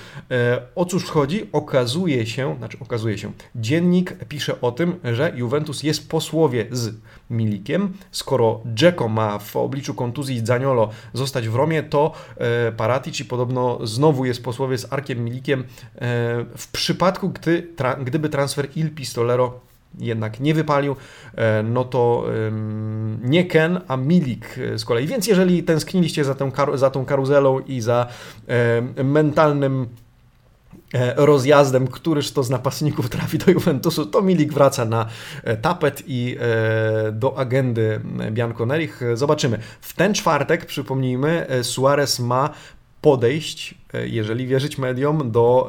O 0.75 0.85
cóż 0.85 1.05
chodzi? 1.05 1.49
Okazuje 1.53 2.27
się, 2.27 2.57
znaczy 2.59 2.79
okazuje 2.81 3.19
się, 3.19 3.33
dziennik 3.57 4.17
pisze 4.29 4.61
o 4.61 4.73
tym, 4.73 5.01
że 5.05 5.33
Juventus 5.37 5.83
jest 5.83 6.09
posłowie 6.09 6.67
z 6.71 6.95
Milikiem, 7.31 7.93
skoro 8.11 8.61
Dzeko 8.75 9.09
ma 9.09 9.39
w 9.39 9.57
obliczu 9.57 9.95
kontuzji 9.95 10.47
Zaniolo 10.47 10.91
zostać 11.13 11.49
w 11.49 11.55
Romie, 11.55 11.83
to 11.83 12.13
e, 12.37 12.73
Paratici 12.73 13.25
podobno 13.25 13.87
znowu 13.87 14.25
jest 14.25 14.45
posłowie 14.45 14.79
z 14.79 14.93
Arkiem 14.93 15.25
Milikiem 15.25 15.61
e, 15.61 15.67
w 16.57 16.69
przypadku, 16.73 17.29
gdy, 17.29 17.63
tra, 17.77 17.95
gdyby 17.95 18.29
transfer 18.29 18.69
Il 18.77 18.91
Pistolero 18.91 19.61
jednak 19.99 20.41
nie 20.41 20.55
wypalił, 20.55 20.97
e, 21.35 21.63
no 21.63 21.85
to 21.85 22.25
nie 23.23 23.45
Ken, 23.45 23.81
a 23.89 23.97
Milik 23.97 24.59
z 24.77 24.85
kolei. 24.85 25.07
Więc 25.07 25.27
jeżeli 25.27 25.63
tęskniliście 25.63 26.25
za 26.25 26.35
tą, 26.35 26.53
za 26.75 26.91
tą 26.91 27.05
karuzelą 27.05 27.61
i 27.61 27.81
za 27.81 28.07
mentalnym 29.05 29.87
E, 30.95 31.15
rozjazdem, 31.17 31.89
któryż 31.89 32.33
to 32.33 32.43
z 32.43 32.51
napastników 32.51 33.09
trafi 33.09 33.39
do 33.39 33.53
Juventusu, 33.53 34.07
to 34.07 34.23
Milik 34.23 34.53
wraca 34.53 34.85
na 34.85 35.07
e, 35.45 35.57
tapet 35.57 36.03
i 36.07 36.37
e, 36.41 37.13
do 37.13 37.39
agendy 37.39 38.01
Bianconerich. 38.31 39.01
Zobaczymy. 39.15 39.59
W 39.81 39.97
ten 39.97 40.15
czwartek, 40.15 40.67
przypomnijmy, 40.67 41.47
Suarez 41.63 42.21
ma 42.21 42.51
podejść 43.01 43.75
E, 43.75 43.84
jeżeli 44.05 44.47
wierzyć 44.47 44.79
mediom, 44.79 45.31
do 45.31 45.69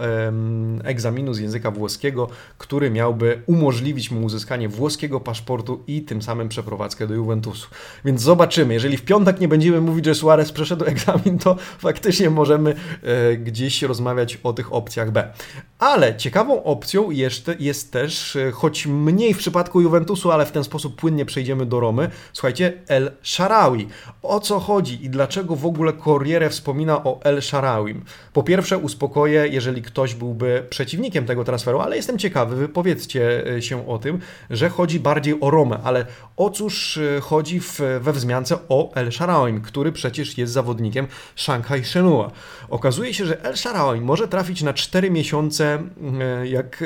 egzaminu 0.84 1.34
z 1.34 1.40
języka 1.40 1.72
włoskiego, 1.72 2.28
który 2.58 2.92
miałby 2.92 3.42
umożliwić 3.46 4.12
mu 4.12 4.26
uzyskanie 4.26 4.70
włoskiego 4.70 5.20
paszportu 5.20 5.84
i 5.88 6.02
tym 6.02 6.22
samym 6.22 6.50
przeprowadzkę 6.50 7.08
do 7.08 7.14
Juventusu. 7.14 7.68
Więc 8.06 8.22
zobaczymy. 8.22 8.74
Jeżeli 8.74 8.98
w 8.98 9.06
piątek 9.06 9.40
nie 9.40 9.48
będziemy 9.48 9.82
mówić, 9.82 10.06
że 10.06 10.16
Suarez 10.16 10.52
przeszedł 10.52 10.86
egzamin, 10.96 11.38
to 11.40 11.56
faktycznie 11.80 12.30
możemy 12.30 12.76
e, 13.04 13.38
gdzieś 13.38 13.82
rozmawiać 13.82 14.40
o 14.44 14.54
tych 14.54 14.74
opcjach 14.74 15.12
B. 15.12 15.34
Ale 15.80 16.18
ciekawą 16.18 16.64
opcją 16.64 17.12
jeszcze 17.12 17.56
jest 17.60 17.92
też, 17.92 18.36
e, 18.36 18.52
choć 18.52 18.88
mniej 18.88 19.34
w 19.34 19.38
przypadku 19.38 19.82
Juventusu, 19.82 20.32
ale 20.32 20.46
w 20.46 20.52
ten 20.52 20.64
sposób 20.64 20.96
płynnie 20.96 21.26
przejdziemy 21.26 21.66
do 21.66 21.80
Romy, 21.80 22.10
słuchajcie, 22.34 22.74
El 22.88 23.12
Sharawi. 23.22 23.88
O 24.24 24.40
co 24.40 24.60
chodzi 24.60 25.06
i 25.06 25.10
dlaczego 25.10 25.56
w 25.56 25.66
ogóle 25.66 25.94
Corriere 25.94 26.50
wspomina 26.50 27.04
o 27.04 27.20
El 27.24 27.42
Sharawim? 27.42 28.06
Po 28.34 28.44
pierwsze, 28.44 28.78
uspokoję, 28.78 29.48
jeżeli 29.48 29.82
ktoś 29.82 30.16
byłby 30.16 30.66
przeciwnikiem 30.70 31.26
tego 31.26 31.44
transferu, 31.44 31.80
ale 31.80 31.96
jestem 31.96 32.18
ciekawy, 32.18 32.56
wypowiedzcie 32.56 33.48
e, 33.56 33.62
się 33.62 33.88
o 33.88 33.98
tym, 33.98 34.20
że 34.50 34.70
chodzi 34.70 35.00
bardziej 35.00 35.38
o 35.42 35.50
Romę, 35.50 35.80
ale 35.84 36.06
o 36.38 36.50
cóż 36.50 36.98
e, 36.98 37.22
chodzi 37.22 37.60
w, 37.60 37.80
we 38.02 38.14
wzmiance 38.14 38.58
o 38.70 38.94
El 38.94 39.12
Sharaoim, 39.12 39.62
który 39.62 39.92
przecież 39.92 40.38
jest 40.38 40.54
zawodnikiem 40.54 41.08
Shanghai 41.36 41.86
Shenhua. 41.86 42.32
Okazuje 42.70 43.14
się, 43.14 43.26
że 43.26 43.44
El 43.44 43.56
Sharaoim 43.56 44.04
może 44.04 44.28
trafić 44.28 44.62
na 44.62 44.74
4 44.74 45.12
miesiące, 45.12 45.84
e, 46.22 46.48
jak 46.48 46.84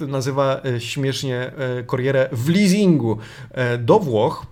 nazywa 0.00 0.60
śmiesznie 0.78 1.52
Corriere, 1.86 2.28
w 2.32 2.48
leasingu 2.48 3.18
do 3.78 3.98
Włoch 3.98 4.46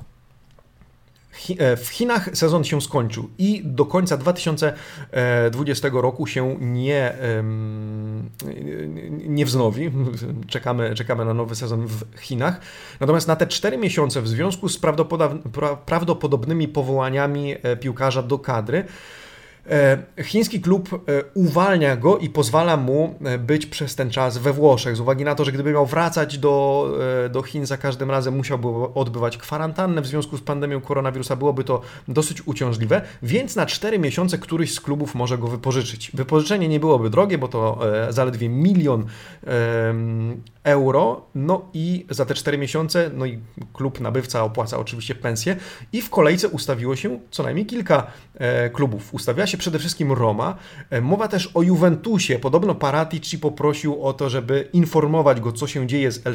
w 1.76 1.88
Chinach 1.88 2.30
sezon 2.32 2.64
się 2.64 2.80
skończył 2.80 3.30
i 3.38 3.62
do 3.64 3.86
końca 3.86 4.16
2020 4.16 5.88
roku 5.92 6.26
się 6.26 6.56
nie, 6.60 7.14
nie 9.26 9.46
wznowi. 9.46 9.90
Czekamy, 10.48 10.94
czekamy 10.94 11.24
na 11.24 11.34
nowy 11.34 11.54
sezon 11.54 11.86
w 11.86 12.04
Chinach. 12.20 12.60
Natomiast 13.00 13.28
na 13.28 13.36
te 13.36 13.46
4 13.46 13.78
miesiące 13.78 14.22
w 14.22 14.28
związku 14.28 14.68
z 14.68 14.78
prawdopodobnymi 15.86 16.68
powołaniami 16.68 17.54
e, 17.62 17.76
piłkarza 17.76 18.22
do 18.22 18.38
kadry, 18.38 18.84
E, 18.84 18.86
chiński 20.22 20.60
klub 20.60 20.88
e, 20.92 20.98
uwalnia 21.34 21.96
go 21.96 22.18
i 22.18 22.30
pozwala 22.30 22.76
mu 22.76 23.14
e, 23.24 23.38
być 23.38 23.66
przez 23.66 23.94
ten 23.94 24.10
czas 24.10 24.38
we 24.38 24.52
Włoszech, 24.52 24.96
z 24.96 25.00
uwagi 25.00 25.24
na 25.24 25.34
to, 25.34 25.44
że 25.44 25.52
gdyby 25.52 25.72
miał 25.72 25.86
wracać 25.86 26.38
do, 26.38 26.92
do 27.30 27.42
Chin 27.42 27.66
za 27.66 27.76
każdym 27.76 28.10
razem, 28.10 28.36
musiałby 28.36 28.68
odbywać 28.94 29.36
kwarantannę 29.38 30.02
w 30.02 30.06
związku 30.06 30.36
z 30.36 30.40
pandemią 30.40 30.80
koronawirusa, 30.80 31.36
byłoby 31.36 31.64
to 31.64 31.80
dosyć 32.08 32.46
uciążliwe, 32.46 33.02
więc 33.22 33.56
na 33.56 33.66
4 33.66 33.98
miesiące 33.98 34.38
któryś 34.38 34.74
z 34.74 34.80
klubów 34.80 35.14
może 35.14 35.38
go 35.38 35.46
wypożyczyć. 35.46 36.10
Wypożyczenie 36.14 36.68
nie 36.68 36.80
byłoby 36.80 37.10
drogie, 37.10 37.38
bo 37.38 37.48
to 37.48 37.78
zaledwie 38.10 38.48
milion 38.48 39.06
euro, 40.66 41.26
no 41.34 41.68
i 41.74 42.06
za 42.10 42.26
te 42.26 42.34
4 42.34 42.58
miesiące, 42.58 43.10
no 43.14 43.26
i 43.26 43.38
klub 43.72 44.00
nabywca 44.00 44.44
opłaca 44.44 44.78
oczywiście 44.78 45.14
pensję 45.14 45.56
i 45.92 46.02
w 46.02 46.10
kolejce 46.10 46.48
ustawiło 46.48 46.96
się 46.96 47.20
co 47.30 47.42
najmniej 47.42 47.66
kilka 47.66 48.06
klubów. 48.72 49.14
Ustawiła 49.14 49.46
się 49.46 49.58
przede 49.58 49.78
wszystkim 49.78 50.12
Roma. 50.12 50.56
E, 50.90 51.00
mowa 51.00 51.28
też 51.28 51.50
o 51.54 51.62
Juventusie. 51.62 52.38
Podobno 52.38 52.74
Paratici 52.74 53.38
poprosił 53.38 54.02
o 54.02 54.12
to, 54.12 54.30
żeby 54.30 54.68
informować 54.72 55.40
go, 55.40 55.52
co 55.52 55.66
się 55.66 55.86
dzieje 55.86 56.12
z 56.12 56.26
El 56.26 56.34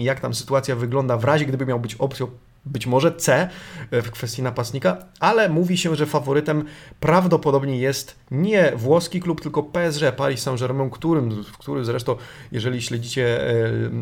i 0.00 0.04
jak 0.04 0.20
tam 0.20 0.34
sytuacja 0.34 0.76
wygląda 0.76 1.16
w 1.16 1.24
razie, 1.24 1.46
gdyby 1.46 1.66
miał 1.66 1.80
być 1.80 1.94
opcją 1.94 2.26
być 2.66 2.86
może 2.86 3.12
C 3.12 3.48
w 3.92 4.10
kwestii 4.10 4.42
napastnika, 4.42 4.96
ale 5.20 5.48
mówi 5.48 5.78
się, 5.78 5.96
że 5.96 6.06
faworytem 6.06 6.64
prawdopodobnie 7.00 7.78
jest 7.78 8.16
nie 8.30 8.72
włoski 8.76 9.20
klub, 9.20 9.40
tylko 9.40 9.62
PSG, 9.62 10.02
Paris 10.16 10.42
Saint-Germain, 10.42 10.90
którym, 10.90 11.44
który 11.58 11.84
zresztą, 11.84 12.16
jeżeli 12.52 12.82
śledzicie 12.82 13.50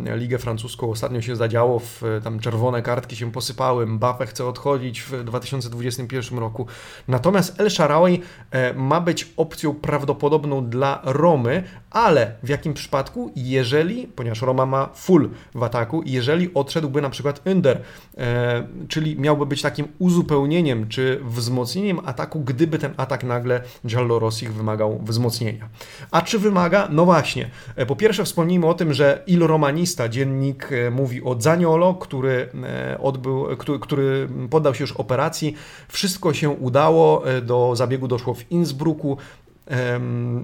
e, 0.07 0.17
Ligę 0.17 0.39
Francuską, 0.39 0.91
ostatnio 0.91 1.23
się 1.23 1.37
zadziało, 1.37 1.79
w, 1.79 2.03
tam 2.25 2.41
czerwone 2.41 2.83
kartki 2.83 3.17
się 3.17 3.33
posypały, 3.33 3.87
Mbappé 3.87 4.27
chce 4.27 4.47
odchodzić 4.47 5.01
w 5.01 5.25
2021 5.25 6.39
roku. 6.39 6.67
Natomiast 7.09 7.61
El 7.61 7.71
Sharawi 7.71 8.23
e, 8.51 8.75
ma 8.75 9.01
być 9.01 9.33
opcją 9.37 9.75
prawdopodobną 9.75 10.71
dla 10.71 11.01
Romy, 11.05 11.63
ale 11.91 12.33
w 12.43 12.49
jakim 12.49 12.75
przypadku? 12.75 13.33
Jeżeli, 13.37 14.07
ponieważ 14.07 14.43
Roma 14.43 14.67
ma 14.67 14.89
full 14.95 15.31
w 15.55 15.63
ataku, 15.63 16.03
jeżeli 16.07 16.55
odszedłby 16.55 17.03
na 17.03 17.11
przykład 17.11 17.43
Under, 17.47 17.83
e, 18.19 18.67
czyli 18.89 19.19
miałby 19.19 19.47
być 19.47 19.63
takim 19.63 19.89
uzupełnieniem 19.99 20.89
czy 20.89 21.21
wzmocnieniem 21.25 22.01
ataku, 22.05 22.41
gdyby 22.41 22.79
ten 22.79 22.95
atak 22.97 23.25
nagle 23.25 23.63
Giallo 23.87 24.19
Rossich 24.19 24.55
wymagał 24.55 25.01
wzmocnienia. 25.03 25.69
A 26.11 26.23
czy 26.23 26.39
wymaga? 26.39 26.89
No 26.91 27.05
właśnie. 27.05 27.51
E, 27.77 27.87
po 27.87 27.97
pierwsze 27.97 28.25
wspomnijmy 28.25 28.67
o 28.67 28.75
tym, 28.75 28.95
że 28.95 29.23
Il 29.27 29.41
Romanista, 29.47 30.09
dziennik 30.09 30.73
e, 30.73 30.91
mówi 30.91 31.23
o 31.25 31.41
Zaniolo, 31.41 31.95
który, 31.95 32.49
e, 32.65 32.99
odbył, 33.01 33.57
który, 33.57 33.79
który 33.79 34.29
poddał 34.51 34.75
się 34.75 34.85
już 34.85 34.93
operacji. 34.93 35.55
Wszystko 35.89 36.35
się 36.35 36.51
udało, 36.51 37.23
do 37.43 37.77
zabiegu 37.77 38.09
doszło 38.09 38.35
w 38.35 38.51
Innsbrucku. 38.51 39.17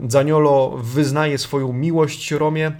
Zaniolo 0.08 0.78
wyznaje 0.82 1.38
swoją 1.38 1.72
miłość 1.72 2.30
Romie. 2.30 2.72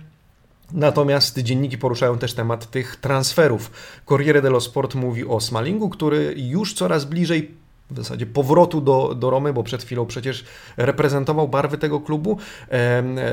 Natomiast 0.73 1.39
dzienniki 1.39 1.79
poruszają 1.79 2.19
też 2.19 2.35
temat 2.35 2.71
tych 2.71 2.97
transferów. 2.97 3.71
Corriere 4.05 4.43
dello 4.43 4.61
Sport 4.61 4.95
mówi 4.95 5.27
o 5.27 5.41
Smalingu, 5.41 5.89
który 5.89 6.35
już 6.37 6.75
coraz 6.75 7.05
bliżej 7.05 7.55
w 7.91 7.97
zasadzie 7.97 8.27
powrotu 8.27 8.81
do, 8.81 9.15
do 9.15 9.31
Romy, 9.31 9.53
bo 9.53 9.63
przed 9.63 9.83
chwilą 9.83 10.07
przecież 10.07 10.45
reprezentował 10.77 11.49
barwy 11.49 11.79
tego 11.79 12.01
klubu. 12.01 12.39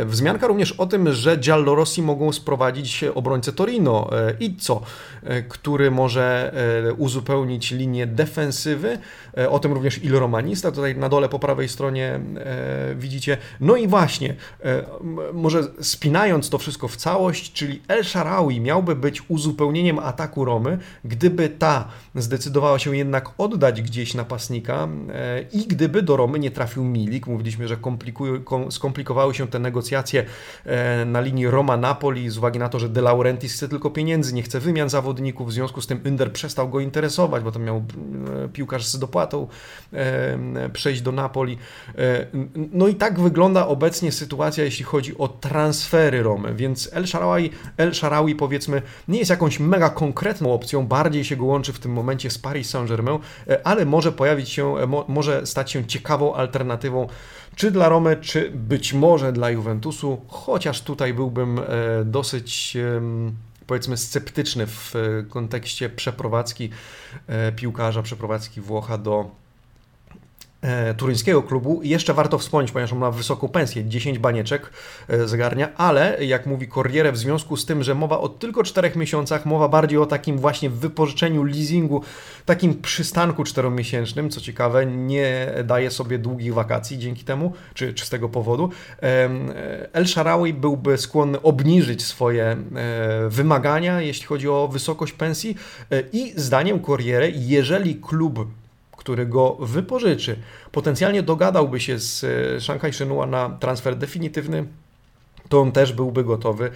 Wzmianka 0.05 0.47
również 0.47 0.71
o 0.71 0.85
tym, 0.85 1.13
że 1.13 1.37
Giallorossi 1.37 2.01
mogą 2.01 2.31
sprowadzić 2.31 3.03
obrońcę 3.15 3.53
Torino, 3.53 4.09
e, 4.11 4.33
Izzo, 4.39 4.81
e, 5.23 5.41
który 5.41 5.91
może 5.91 6.53
e, 6.87 6.93
uzupełnić 6.93 7.71
linię 7.71 8.07
defensywy. 8.07 8.97
O 9.49 9.59
tym 9.59 9.73
również 9.73 10.03
Il 10.03 10.13
Romanista, 10.13 10.71
tutaj 10.71 10.97
na 10.97 11.09
dole 11.09 11.29
po 11.29 11.39
prawej 11.39 11.69
stronie 11.69 12.19
widzicie. 12.95 13.37
No 13.59 13.75
i 13.75 13.87
właśnie, 13.87 14.35
może 15.33 15.63
spinając 15.81 16.49
to 16.49 16.57
wszystko 16.57 16.87
w 16.87 16.95
całość, 16.95 17.53
czyli 17.53 17.81
El 17.87 18.03
Sharawi 18.03 18.61
miałby 18.61 18.95
być 18.95 19.21
uzupełnieniem 19.27 19.99
ataku 19.99 20.45
Romy, 20.45 20.77
gdyby 21.05 21.49
ta 21.49 21.87
zdecydowała 22.15 22.79
się 22.79 22.97
jednak 22.97 23.29
oddać 23.37 23.81
gdzieś 23.81 24.13
na 24.13 24.25
pas 24.25 24.43
napastnika 24.43 24.87
e, 25.13 25.41
i 25.41 25.67
gdyby 25.67 26.01
do 26.01 26.17
Romy 26.17 26.39
nie 26.39 26.51
trafił 26.51 26.83
Milik, 26.83 27.27
mówiliśmy, 27.27 27.67
że 27.67 27.77
skomplikowały 28.69 29.33
się 29.33 29.47
te 29.47 29.59
negocjacje 29.59 30.25
e, 30.65 31.05
na 31.05 31.21
linii 31.21 31.47
Roma-Napoli 31.47 32.29
z 32.29 32.37
uwagi 32.37 32.59
na 32.59 32.69
to, 32.69 32.79
że 32.79 32.89
De 32.89 33.01
Laurentiis 33.01 33.53
chce 33.53 33.69
tylko 33.69 33.89
pieniędzy, 33.89 34.33
nie 34.33 34.43
chce 34.43 34.59
wymian 34.59 34.89
zawodników, 34.89 35.47
w 35.47 35.51
związku 35.51 35.81
z 35.81 35.87
tym 35.87 36.03
Inder 36.03 36.33
przestał 36.33 36.69
go 36.69 36.79
interesować, 36.79 37.43
bo 37.43 37.51
to 37.51 37.59
miał 37.59 37.77
e, 37.77 38.49
piłkarz 38.49 38.85
z 38.85 38.99
dopłatą 38.99 39.47
przejść 40.73 41.01
do 41.01 41.11
Napoli. 41.11 41.57
No 42.71 42.87
i 42.87 42.95
tak 42.95 43.19
wygląda 43.19 43.67
obecnie 43.67 44.11
sytuacja, 44.11 44.63
jeśli 44.63 44.85
chodzi 44.85 45.17
o 45.17 45.27
transfery 45.27 46.23
Romy, 46.23 46.55
więc 46.55 46.89
El 46.93 47.07
Sharawi, 47.07 47.49
El 47.77 47.93
Sharawi 47.93 48.35
powiedzmy 48.35 48.81
nie 49.07 49.19
jest 49.19 49.29
jakąś 49.29 49.59
mega 49.59 49.89
konkretną 49.89 50.53
opcją, 50.53 50.87
bardziej 50.87 51.23
się 51.23 51.35
go 51.35 51.45
łączy 51.45 51.73
w 51.73 51.79
tym 51.79 51.91
momencie 51.91 52.02
z 52.29 52.37
Paris 52.37 52.69
Saint-Germain, 52.69 53.19
ale 53.63 53.85
może 53.85 54.11
pojawić 54.11 54.49
się, 54.49 54.77
e, 54.77 54.87
mo, 54.87 55.05
może 55.07 55.45
stać 55.45 55.71
się 55.71 55.85
ciekawą 55.85 56.33
alternatywą 56.35 57.07
czy 57.55 57.71
dla 57.71 57.89
Romy, 57.89 58.17
czy 58.21 58.51
być 58.51 58.93
może 58.93 59.33
dla 59.33 59.49
Juventusu, 59.49 60.21
chociaż 60.27 60.81
tutaj 60.81 61.13
byłbym 61.13 61.59
e, 61.59 61.63
dosyć 62.05 62.77
powiedzmy 63.67 63.97
sceptyczny 63.97 64.67
w 64.67 64.95
e, 64.95 65.23
kontekście 65.23 65.89
przeprowadzki 65.89 66.69
piłkarza, 67.55 68.01
przeprowadzki 68.03 68.61
Włocha 68.61 68.97
do 68.97 69.42
E, 69.42 69.42
turyńskiego 70.97 71.43
klubu. 71.43 71.79
Jeszcze 71.83 72.13
warto 72.13 72.37
wspomnieć, 72.37 72.71
ponieważ 72.71 72.93
on 72.93 72.99
ma 72.99 73.11
wysoką 73.11 73.49
pensję, 73.49 73.85
10 73.85 74.19
banieczek 74.19 74.69
e, 75.07 75.27
zagarnia, 75.27 75.75
ale 75.75 76.25
jak 76.25 76.45
mówi 76.45 76.67
Corriere, 76.67 77.11
w 77.11 77.17
związku 77.17 77.57
z 77.57 77.65
tym, 77.65 77.83
że 77.83 77.95
mowa 77.95 78.19
o 78.19 78.29
tylko 78.29 78.63
4 78.63 78.91
miesiącach, 78.95 79.45
mowa 79.45 79.67
bardziej 79.67 79.99
o 79.99 80.05
takim 80.05 80.37
właśnie 80.37 80.69
wypożyczeniu, 80.69 81.43
leasingu, 81.43 82.01
takim 82.45 82.81
przystanku 82.81 83.43
czteromiesięcznym, 83.43 84.29
co 84.29 84.41
ciekawe, 84.41 84.85
nie 84.85 85.53
daje 85.63 85.91
sobie 85.91 86.19
długich 86.19 86.53
wakacji 86.53 86.99
dzięki 86.99 87.23
temu, 87.23 87.53
czy, 87.73 87.93
czy 87.93 88.05
z 88.05 88.09
tego 88.09 88.29
powodu. 88.29 88.69
El 89.93 90.07
Sharawi 90.07 90.53
byłby 90.53 90.97
skłonny 90.97 91.41
obniżyć 91.41 92.05
swoje 92.05 92.43
e, 92.45 92.57
wymagania, 93.29 94.01
jeśli 94.01 94.25
chodzi 94.25 94.49
o 94.49 94.67
wysokość 94.67 95.13
pensji 95.13 95.55
i 96.13 96.33
zdaniem 96.35 96.79
Corriere, 96.79 97.29
jeżeli 97.29 97.95
klub 97.95 98.47
który 99.03 99.25
go 99.25 99.55
wypożyczy, 99.59 100.39
potencjalnie 100.71 101.23
dogadałby 101.23 101.79
się 101.79 101.99
z 101.99 102.23
e, 102.23 102.61
Shanghai 102.61 102.93
Shenhua 102.93 103.25
na 103.25 103.49
transfer 103.49 103.95
definitywny, 103.95 104.65
to 105.49 105.61
on 105.61 105.71
też 105.71 105.93
byłby 105.93 106.23
gotowy 106.23 106.71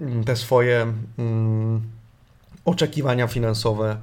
mm, 0.00 0.24
te 0.24 0.36
swoje 0.36 0.92
mm, 1.18 1.82
oczekiwania 2.64 3.26
finansowe 3.26 3.96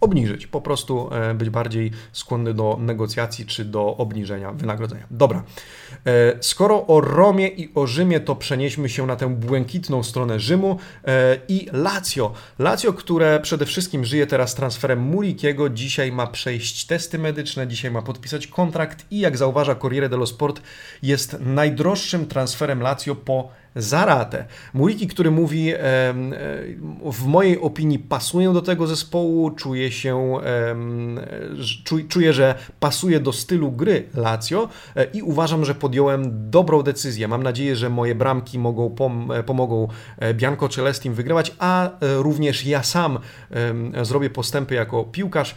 obniżyć, 0.00 0.46
po 0.46 0.60
prostu 0.60 1.14
e, 1.14 1.34
być 1.34 1.50
bardziej 1.50 1.90
skłonny 2.12 2.54
do 2.54 2.76
negocjacji 2.80 3.46
czy 3.46 3.64
do 3.64 3.96
obniżenia 3.96 4.52
wynagrodzenia. 4.52 5.06
Dobra, 5.10 5.42
e, 6.06 6.38
skoro 6.40 6.86
o 6.86 7.00
Romie 7.00 7.48
i 7.48 7.74
o 7.74 7.86
Rzymie, 7.86 8.20
to 8.20 8.36
przenieśmy 8.36 8.88
się 8.88 9.06
na 9.06 9.16
tę 9.16 9.34
błękitną 9.34 10.02
stronę 10.02 10.40
Rzymu 10.40 10.78
e, 11.04 11.36
i 11.48 11.68
Lazio. 11.72 12.32
Lazio, 12.58 12.92
które 12.92 13.40
przede 13.40 13.66
wszystkim 13.66 14.04
żyje 14.04 14.26
teraz 14.26 14.54
transferem 14.54 15.00
Murikiego, 15.00 15.68
dzisiaj 15.68 16.12
ma 16.12 16.26
przejść 16.26 16.86
testy 16.86 17.18
medyczne, 17.18 17.68
dzisiaj 17.68 17.90
ma 17.90 18.02
podpisać 18.02 18.46
kontrakt 18.46 19.06
i 19.10 19.20
jak 19.20 19.36
zauważa 19.36 19.74
Corriere 19.74 20.08
dello 20.08 20.26
Sport, 20.26 20.62
jest 21.02 21.36
najdroższym 21.40 22.26
transferem 22.26 22.80
Lazio 22.80 23.14
po 23.14 23.59
Zaratę. 23.76 24.44
Muriki, 24.74 25.06
który 25.06 25.30
mówi, 25.30 25.72
w 27.12 27.26
mojej 27.26 27.60
opinii 27.60 27.98
pasuję 27.98 28.52
do 28.52 28.62
tego 28.62 28.86
zespołu, 28.86 29.50
czuję 29.50 29.92
się, 29.92 30.38
czuję, 32.08 32.32
że 32.32 32.54
pasuje 32.80 33.20
do 33.20 33.32
stylu 33.32 33.72
gry 33.72 34.08
Lazio 34.14 34.68
e, 34.96 35.04
i 35.04 35.22
uważam, 35.22 35.64
że 35.64 35.74
podjąłem 35.74 36.50
dobrą 36.50 36.82
decyzję. 36.82 37.28
Mam 37.28 37.42
nadzieję, 37.42 37.76
że 37.76 37.90
moje 37.90 38.14
bramki 38.14 38.58
mogą 38.58 38.90
pom 38.90 39.28
pomogą 39.46 39.88
e, 40.18 40.34
Bianco 40.34 40.68
Celestim 40.68 41.14
wygrywać, 41.14 41.54
a 41.58 41.86
e, 41.86 41.90
również 42.16 42.66
ja 42.66 42.82
sam 42.82 43.18
zrobię 44.02 44.30
postępy 44.30 44.74
jako 44.74 45.04
piłkarz. 45.04 45.54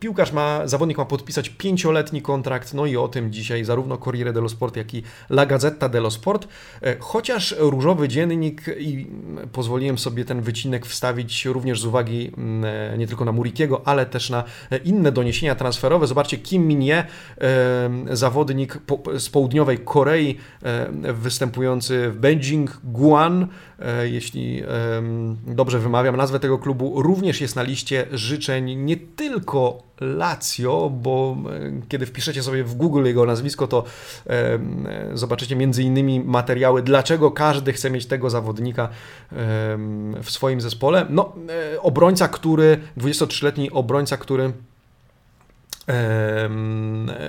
Piłkarz 0.00 0.32
ma, 0.32 0.66
zawodnik 0.66 0.98
ma 0.98 1.04
podpisać 1.04 1.48
pięcioletni 1.48 2.22
kontrakt, 2.22 2.74
no 2.74 2.86
i 2.86 2.96
o 2.96 3.08
tym 3.08 3.32
dzisiaj 3.32 3.64
zarówno 3.64 3.98
Corriere 3.98 4.32
dello 4.32 4.48
Sport, 4.48 4.76
jak 4.76 4.94
i 4.94 5.02
La 5.30 5.46
Gazzetta 5.46 5.88
dello 5.88 6.10
Sport. 6.10 6.48
Choć 6.98 7.27
Chociaż 7.28 7.54
różowy 7.58 8.08
dziennik 8.08 8.62
i 8.78 9.06
pozwoliłem 9.52 9.98
sobie 9.98 10.24
ten 10.24 10.40
wycinek 10.40 10.86
wstawić 10.86 11.44
również 11.44 11.80
z 11.80 11.86
uwagi 11.86 12.30
mm, 12.36 12.98
nie 12.98 13.06
tylko 13.06 13.24
na 13.24 13.32
Murikiego, 13.32 13.82
ale 13.84 14.06
też 14.06 14.30
na 14.30 14.44
inne 14.84 15.12
doniesienia 15.12 15.54
transferowe. 15.54 16.06
Zobaczcie, 16.06 16.38
Kim 16.38 16.66
Min-ye, 16.66 17.04
zawodnik 18.10 18.78
z 19.18 19.28
południowej 19.28 19.78
Korei, 19.78 20.38
występujący 21.14 22.10
w 22.10 22.16
Beijing 22.16 22.80
Guan, 22.84 23.46
e, 23.78 24.08
jeśli 24.08 24.62
dobrze 25.46 25.78
wymawiam 25.78 26.16
nazwę 26.16 26.40
tego 26.40 26.58
klubu, 26.58 27.02
również 27.02 27.40
jest 27.40 27.56
na 27.56 27.62
liście 27.62 28.06
życzeń 28.12 28.74
nie 28.74 28.96
tylko 28.96 29.87
Lazio, 30.00 30.90
bo 30.90 31.36
e, 31.50 31.72
kiedy 31.88 32.06
wpiszecie 32.06 32.42
sobie 32.42 32.64
w 32.64 32.74
Google 32.74 33.04
jego 33.04 33.26
nazwisko, 33.26 33.66
to 33.66 33.84
zobaczycie 35.14 35.56
między 35.56 35.82
innymi 35.82 36.20
materiały, 36.20 36.82
dlaczego 36.82 37.30
każdy 37.30 37.72
chce 37.72 37.90
mieć 37.90 38.06
tego 38.06 38.30
zawodnika 38.30 38.88
w 40.22 40.26
swoim 40.28 40.60
zespole. 40.60 41.06
No, 41.10 41.32
e, 41.74 41.80
obrońca, 41.82 42.28
który, 42.28 42.78
23-letni 42.98 43.70
obrońca, 43.70 44.16
który 44.16 44.52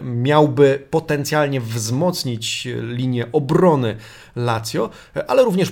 miałby 0.03 0.87
potencjalnie 0.89 1.61
wzmocnić 1.61 2.67
linię 2.81 3.25
obrony 3.31 3.95
Lazio, 4.35 4.89
ale 5.27 5.43
również 5.43 5.71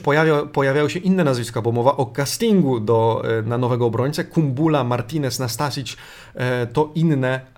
pojawia, 0.53 0.89
się 0.89 0.99
inne 0.99 1.23
nazwiska, 1.23 1.61
bo 1.61 1.71
mowa 1.71 1.97
o 1.97 2.05
castingu 2.05 2.79
do, 2.79 3.23
e, 3.39 3.41
na 3.41 3.57
nowego 3.57 3.85
obrońcę. 3.85 4.23
Kumbula, 4.23 4.83
Martinez, 4.83 5.39
Nastasic 5.39 5.97
e, 6.35 6.67
to 6.67 6.91
inne 6.95 7.57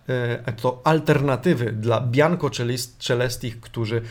to 0.61 0.81
alternatywy 0.83 1.71
dla 1.71 2.01
Bianco 2.01 2.49
Celestich, 2.99 3.59
którzy 3.59 4.01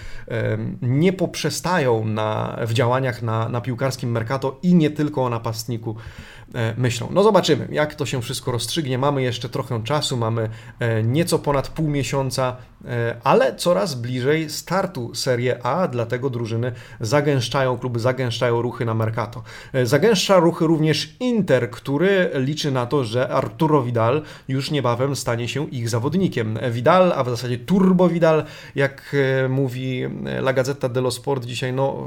nie 0.82 1.12
poprzestają 1.12 2.04
na, 2.04 2.58
w 2.66 2.72
działaniach 2.72 3.22
na, 3.22 3.48
na 3.48 3.60
piłkarskim 3.60 4.10
Mercato 4.10 4.58
i 4.62 4.74
nie 4.74 4.90
tylko 4.90 5.24
o 5.24 5.30
napastniku 5.30 5.96
E, 5.96 6.37
myślą. 6.76 7.08
No 7.10 7.22
zobaczymy, 7.22 7.68
jak 7.70 7.94
to 7.94 8.06
się 8.06 8.22
wszystko 8.22 8.52
rozstrzygnie. 8.52 8.98
Mamy 8.98 9.22
jeszcze 9.22 9.48
trochę 9.48 9.82
czasu, 9.82 10.16
mamy 10.16 10.48
e, 10.78 11.02
nieco 11.02 11.38
ponad 11.38 11.68
pół 11.68 11.88
miesiąca, 11.88 12.56
e, 12.84 13.16
ale 13.24 13.56
coraz 13.56 13.94
bliżej 13.94 14.50
startu 14.50 15.14
Serie 15.14 15.66
A, 15.66 15.88
dlatego 15.88 16.30
drużyny 16.30 16.72
zagęszczają, 17.00 17.78
kluby 17.78 18.00
zagęszczają 18.00 18.62
ruchy 18.62 18.84
na 18.84 18.94
Mercato. 18.94 19.42
Zagęszcza 19.84 20.38
ruchy 20.38 20.66
również 20.66 21.16
Inter, 21.20 21.70
który 21.70 22.30
liczy 22.34 22.70
na 22.70 22.86
to, 22.86 23.04
że 23.04 23.28
Arturo 23.28 23.82
Vidal 23.82 24.22
już 24.48 24.70
niebawem 24.70 25.16
stanie 25.16 25.48
się 25.48 25.68
ich 25.68 25.88
zawodnikiem. 25.88 26.58
Vidal, 26.70 27.12
a 27.16 27.24
w 27.24 27.28
zasadzie 27.28 27.58
Turbo 27.58 28.08
Vidal, 28.08 28.44
jak 28.74 29.16
mówi 29.48 30.02
La 30.24 30.52
Gazzetta 30.52 30.88
dello 30.88 31.10
Sport 31.10 31.44
dzisiaj, 31.44 31.72
no 31.72 32.06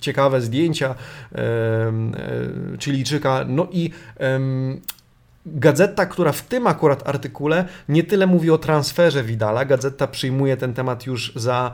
ciekawe 0.00 0.40
zdjęcia 0.40 0.94
Chilijczyka. 2.80 3.44
No 3.48 3.68
i 3.72 3.90
Gazeta, 5.46 6.06
która 6.06 6.32
w 6.32 6.42
tym 6.42 6.66
akurat 6.66 7.08
artykule 7.08 7.64
nie 7.88 8.04
tyle 8.04 8.26
mówi 8.26 8.50
o 8.50 8.58
transferze 8.58 9.22
Widala, 9.22 9.64
Gazeta 9.64 10.06
przyjmuje 10.06 10.56
ten 10.56 10.74
temat 10.74 11.06
już 11.06 11.32
za 11.36 11.72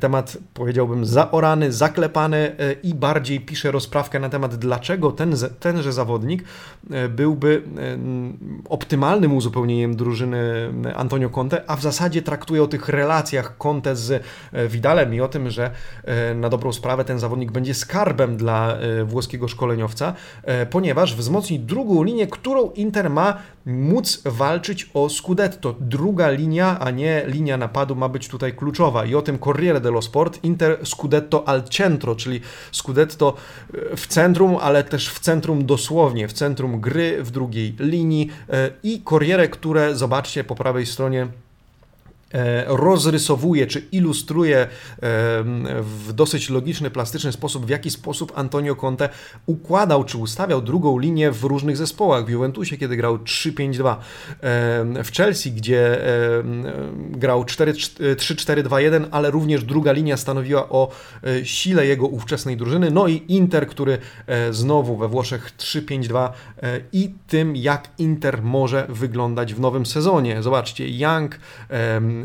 temat, 0.00 0.36
powiedziałbym, 0.54 1.04
zaorany, 1.04 1.72
zaklepany 1.72 2.36
e, 2.36 2.72
i 2.72 2.94
bardziej 2.94 3.40
pisze 3.40 3.70
rozprawkę 3.70 4.20
na 4.20 4.28
temat, 4.28 4.54
dlaczego 4.54 5.12
ten, 5.12 5.34
tenże 5.60 5.92
zawodnik 5.92 6.44
e, 6.90 7.08
byłby 7.08 7.62
e, 7.78 7.98
optymalnym 8.68 9.34
uzupełnieniem 9.34 9.96
drużyny 9.96 10.72
Antonio 10.94 11.30
Conte, 11.30 11.70
a 11.70 11.76
w 11.76 11.82
zasadzie 11.82 12.22
traktuje 12.22 12.62
o 12.62 12.66
tych 12.66 12.88
relacjach 12.88 13.56
Conte 13.56 13.96
z 13.96 14.24
Widalem 14.68 15.14
i 15.14 15.20
o 15.20 15.28
tym, 15.28 15.50
że 15.50 15.70
na 16.34 16.48
dobrą 16.48 16.72
sprawę 16.72 17.04
ten 17.04 17.18
zawodnik 17.18 17.52
będzie 17.52 17.74
skarbem 17.74 18.36
dla 18.36 18.78
włoskiego 19.04 19.48
szkoleniowca, 19.48 20.14
ponieważ 20.70 21.14
wzmocni 21.14 21.60
drugą 21.60 22.02
linię, 22.02 22.26
którą 22.26 22.70
Inter 22.70 23.07
ma 23.08 23.38
móc 23.66 24.22
walczyć 24.24 24.90
o 24.94 25.08
Scudetto. 25.08 25.74
Druga 25.80 26.30
linia, 26.30 26.78
a 26.80 26.90
nie 26.90 27.22
linia 27.26 27.56
napadu 27.56 27.96
ma 27.96 28.08
być 28.08 28.28
tutaj 28.28 28.52
kluczowa 28.52 29.04
i 29.04 29.14
o 29.14 29.22
tym 29.22 29.38
Corriere 29.38 29.80
dello 29.80 30.02
Sport 30.02 30.44
Inter 30.44 30.78
Scudetto 30.84 31.48
al 31.48 31.62
centro, 31.62 32.16
czyli 32.16 32.40
Scudetto 32.72 33.34
e, 33.74 33.96
w 33.96 34.06
centrum, 34.06 34.56
ale 34.60 34.84
też 34.84 35.10
w 35.10 35.20
centrum 35.20 35.66
dosłownie, 35.66 36.28
w 36.28 36.32
centrum 36.32 36.80
gry, 36.80 37.22
w 37.22 37.30
drugiej 37.30 37.74
linii 37.78 38.30
e, 38.50 38.70
i 38.82 39.02
Corriere, 39.02 39.48
które 39.48 39.94
zobaczcie 39.94 40.44
po 40.44 40.54
prawej 40.54 40.86
stronie 40.86 41.28
rozrysowuje 42.66 43.66
czy 43.66 43.80
ilustruje 43.92 44.58
e, 44.58 44.68
w 45.82 46.12
dosyć 46.14 46.50
logiczny, 46.50 46.90
plastyczny 46.90 47.32
sposób, 47.32 47.66
w 47.66 47.68
jaki 47.68 47.90
sposób 47.90 48.32
Antonio 48.34 48.76
Conte 48.76 49.08
układał 49.46 50.04
czy 50.04 50.18
ustawiał 50.18 50.62
drugą 50.62 50.98
linię 50.98 51.30
w 51.30 51.44
różnych 51.44 51.76
zespołach. 51.76 52.26
W 52.26 52.28
Juventusie, 52.28 52.76
kiedy 52.76 52.96
grał 52.96 53.16
3-5-2, 53.16 53.90
e, 53.90 55.04
w 55.04 55.12
Chelsea, 55.16 55.52
gdzie 55.52 55.98
grał 57.10 57.44
3-4-2-1, 57.44 59.04
ale 59.10 59.30
również 59.30 59.64
druga 59.64 59.92
linia 59.92 60.16
stanowiła 60.16 60.68
o 60.68 60.90
sile 61.44 61.86
jego 61.86 62.06
ówczesnej 62.06 62.56
drużyny. 62.56 62.90
No 62.90 63.08
i 63.08 63.22
Inter, 63.28 63.66
który 63.66 63.98
znowu 64.50 64.96
we 64.96 65.08
Włoszech 65.08 65.56
3-5-2 65.56 66.30
i 66.92 67.14
tym, 67.26 67.56
jak 67.56 67.88
Inter 67.98 68.42
może 68.42 68.86
wyglądać 68.88 69.54
w 69.54 69.60
nowym 69.60 69.86
sezonie. 69.86 70.42
Zobaczcie, 70.42 70.88
Young 70.88 71.38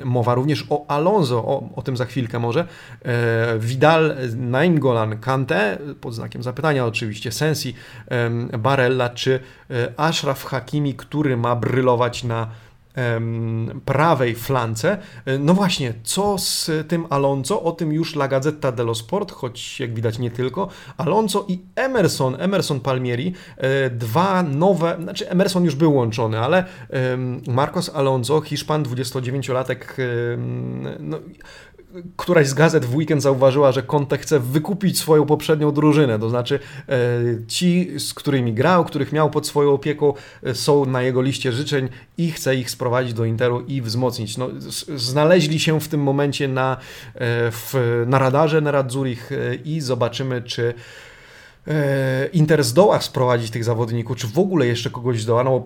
Mowa 0.03 0.35
również 0.35 0.65
o 0.69 0.85
Alonso, 0.87 1.37
o, 1.37 1.69
o 1.75 1.81
tym 1.81 1.97
za 1.97 2.05
chwilkę 2.05 2.39
może. 2.39 2.67
E, 3.05 3.59
Vidal, 3.59 4.15
Nainggolan, 4.35 5.17
Kante, 5.17 5.77
pod 6.01 6.13
znakiem 6.13 6.43
zapytania 6.43 6.85
oczywiście, 6.85 7.31
Sensi, 7.31 7.73
Barella 8.59 9.09
czy 9.09 9.39
e, 9.69 9.93
Ashraf 9.97 10.45
Hakimi, 10.45 10.93
który 10.93 11.37
ma 11.37 11.55
brylować 11.55 12.23
na 12.23 12.47
prawej 13.85 14.35
flance. 14.35 14.97
E, 15.25 15.37
no 15.37 15.53
właśnie, 15.53 15.93
co 16.03 16.37
z 16.37 16.71
tym 16.87 17.05
Alonso? 17.09 17.63
O 17.63 17.71
tym 17.71 17.93
już 17.93 18.15
La 18.15 18.27
Gazzetta 18.27 18.71
dello 18.71 18.95
Sport, 18.95 19.31
choć 19.31 19.79
jak 19.79 19.93
widać 19.93 20.19
nie 20.19 20.31
tylko. 20.31 20.67
Alonso 20.97 21.45
i 21.47 21.59
Emerson, 21.75 22.41
Emerson 22.41 22.79
Palmieri, 22.79 23.33
e, 23.57 23.89
dwa 23.89 24.43
nowe, 24.43 24.97
znaczy 25.03 25.29
Emerson 25.29 25.65
już 25.65 25.75
był 25.75 25.95
łączony, 25.95 26.39
ale 26.39 26.65
Marcos 27.47 27.89
Alonso, 27.89 28.41
Hiszpan, 28.41 28.83
29-latek, 28.83 29.77
no, 30.99 31.19
któraś 32.17 32.47
z 32.47 32.53
gazet 32.53 32.85
w 32.85 32.95
weekend 32.95 33.21
zauważyła, 33.21 33.71
że 33.71 33.83
Conte 33.83 34.17
chce 34.17 34.39
wykupić 34.39 34.99
swoją 34.99 35.25
poprzednią 35.25 35.71
drużynę, 35.71 36.19
to 36.19 36.29
znaczy 36.29 36.59
e, 36.89 36.97
ci, 37.47 37.99
z 37.99 38.13
którymi 38.13 38.53
grał, 38.53 38.85
których 38.85 39.11
miał 39.11 39.29
pod 39.29 39.47
swoją 39.47 39.71
opieką, 39.71 40.13
e, 40.43 40.55
są 40.55 40.85
na 40.85 41.01
jego 41.01 41.21
liście 41.21 41.51
życzeń 41.51 41.89
i 42.17 42.31
chce 42.31 42.55
ich 42.55 42.69
sprowadzić 42.69 43.13
do 43.13 43.25
Interu 43.25 43.61
i 43.61 43.81
wzmocnić. 43.81 44.37
No, 44.37 44.49
znaleźli 44.95 45.59
się 45.59 45.79
w 45.79 45.87
tym 45.87 46.03
momencie 46.03 46.47
na, 46.47 46.77
e, 47.15 47.17
w, 47.51 48.03
na 48.07 48.19
radarze 48.19 48.61
Nerazzurich 48.61 49.29
i 49.65 49.81
zobaczymy, 49.81 50.41
czy 50.41 50.73
Inter 52.33 52.63
zdoła 52.63 53.01
sprowadzić 53.01 53.51
tych 53.51 53.63
zawodników, 53.63 54.17
czy 54.17 54.27
w 54.27 54.39
ogóle 54.39 54.67
jeszcze 54.67 54.89
kogoś 54.89 55.21
zdoła, 55.21 55.43
no 55.43 55.65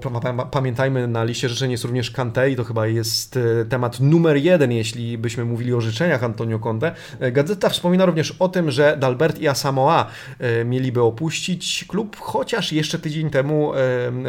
pamiętajmy, 0.52 1.08
na 1.08 1.24
liście 1.24 1.50
życzeń 1.50 1.72
jest 1.72 1.84
również 1.84 2.12
Kante 2.12 2.52
i 2.52 2.56
to 2.56 2.64
chyba 2.64 2.88
jest 2.88 3.38
e, 3.38 3.66
temat 3.66 4.00
numer 4.00 4.38
jeden, 4.38 4.72
jeśli 4.72 5.18
byśmy 5.18 5.46
mówili 5.46 5.74
o 5.74 5.82
życzeniach 5.82 6.24
Antonio 6.24 6.60
Conte. 6.60 6.96
E, 7.20 7.32
gazeta 7.32 7.70
wspomina 7.70 8.06
również 8.06 8.36
o 8.40 8.50
tym, 8.50 8.72
że 8.72 8.98
Dalbert 9.00 9.40
i 9.40 9.48
Asamoah 9.48 10.08
mieliby 10.66 11.02
opuścić 11.02 11.86
klub, 11.88 12.18
chociaż 12.20 12.72
jeszcze 12.72 13.00
tydzień 13.00 13.30
temu, 13.30 13.72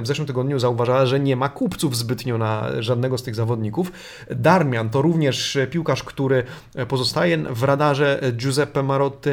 w 0.03 0.07
zeszłym 0.07 0.27
tygodniu 0.27 0.59
zauważała, 0.59 1.07
że 1.07 1.21
nie 1.21 1.37
ma 1.37 1.49
kupców 1.49 1.97
zbytnio 1.97 2.39
na 2.39 2.83
żadnego 2.83 3.19
z 3.19 3.23
tych 3.23 3.35
zawodników. 3.35 3.93
Darmian 4.31 4.91
to 4.91 5.03
również 5.03 5.59
piłkarz, 5.71 6.03
który 6.03 6.43
pozostaje 6.89 7.39
w 7.39 7.63
radarze 7.63 8.21
Giuseppe 8.33 8.83
Marotti. 8.83 9.31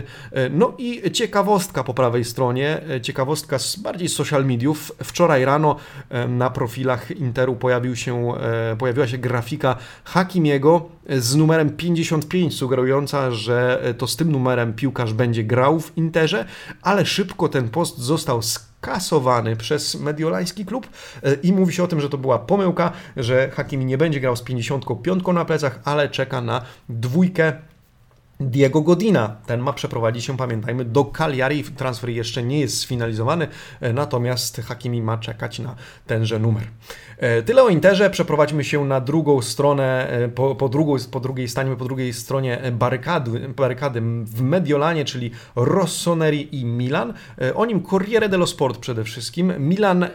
No 0.52 0.74
i 0.78 1.12
ciekawostka 1.12 1.84
po 1.84 1.94
prawej 1.94 2.25
stronie. 2.26 2.82
E, 2.90 3.02
ciekawostka 3.02 3.60
z 3.60 3.76
bardziej 3.76 4.10
social 4.10 4.46
mediów. 4.46 4.92
Wczoraj 5.04 5.46
rano 5.46 5.76
e, 6.10 6.28
na 6.28 6.50
profilach 6.50 7.12
Interu 7.12 7.56
pojawił 7.56 7.96
się, 7.96 8.36
e, 8.36 8.76
pojawiła 8.76 9.08
się 9.08 9.18
grafika 9.18 9.76
Hakimiego 10.04 10.90
z 11.10 11.36
numerem 11.36 11.70
55, 11.70 12.54
sugerująca, 12.54 13.32
że 13.32 13.84
to 13.98 14.08
z 14.08 14.16
tym 14.16 14.32
numerem 14.32 14.74
piłkarz 14.74 15.14
będzie 15.14 15.44
grał 15.44 15.80
w 15.80 15.98
Interze, 15.98 16.46
ale 16.82 17.06
szybko 17.06 17.50
ten 17.50 17.70
post 17.70 17.98
został 17.98 18.42
skasowany 18.42 19.56
przez 19.56 19.96
mediolański 19.96 20.66
klub 20.66 20.88
i 21.44 21.54
mówi 21.54 21.74
się 21.74 21.84
o 21.84 21.88
tym, 21.88 22.02
że 22.02 22.10
to 22.10 22.18
była 22.18 22.40
pomyłka, 22.40 22.92
że 23.18 23.50
Hakimi 23.50 23.86
nie 23.86 23.98
będzie 23.98 24.20
grał 24.20 24.36
z 24.36 24.42
55 24.42 25.24
na 25.34 25.46
plecach, 25.46 25.80
ale 25.84 26.10
czeka 26.10 26.42
na 26.42 26.62
dwójkę 26.90 27.54
Diego 28.40 28.82
Godina. 28.82 29.36
Ten 29.46 29.60
ma 29.60 29.74
przeprowadzić 29.74 30.26
się, 30.26 30.38
pamiętajmy, 30.38 30.86
do 30.86 31.06
Cagliari. 31.06 31.64
Transfer 31.64 32.10
jeszcze 32.10 32.44
nie 32.44 32.60
jest 32.60 32.80
sfinalizowany, 32.80 33.48
e, 33.82 33.94
natomiast 33.94 34.62
Hakimi 34.66 35.02
ma 35.02 35.18
czekać 35.18 35.60
na 35.60 35.76
tenże 36.08 36.40
numer. 36.40 36.64
E, 37.18 37.44
tyle 37.44 37.64
o 37.64 37.70
Interze. 37.70 38.10
Przeprowadźmy 38.10 38.64
się 38.64 38.86
na 38.86 39.02
drugą 39.02 39.42
stronę, 39.42 40.10
e, 40.10 40.28
po, 40.28 40.56
po, 40.56 40.70
drugą, 40.70 40.96
po 41.12 41.20
drugiej, 41.20 41.48
stańmy 41.48 41.76
po 41.76 41.86
drugiej 41.86 42.14
stronie 42.14 42.62
barykady, 42.72 43.50
barykady 43.50 44.02
w 44.26 44.42
Mediolanie, 44.42 45.06
czyli 45.06 45.32
Rossoneri 45.56 46.60
i 46.60 46.66
Milan. 46.66 47.14
O 47.56 47.66
nim 47.66 47.84
Corriere 47.84 48.30
dello 48.30 48.48
Sport 48.48 48.78
przede 48.78 49.04
wszystkim. 49.04 49.54
Milan 49.60 50.06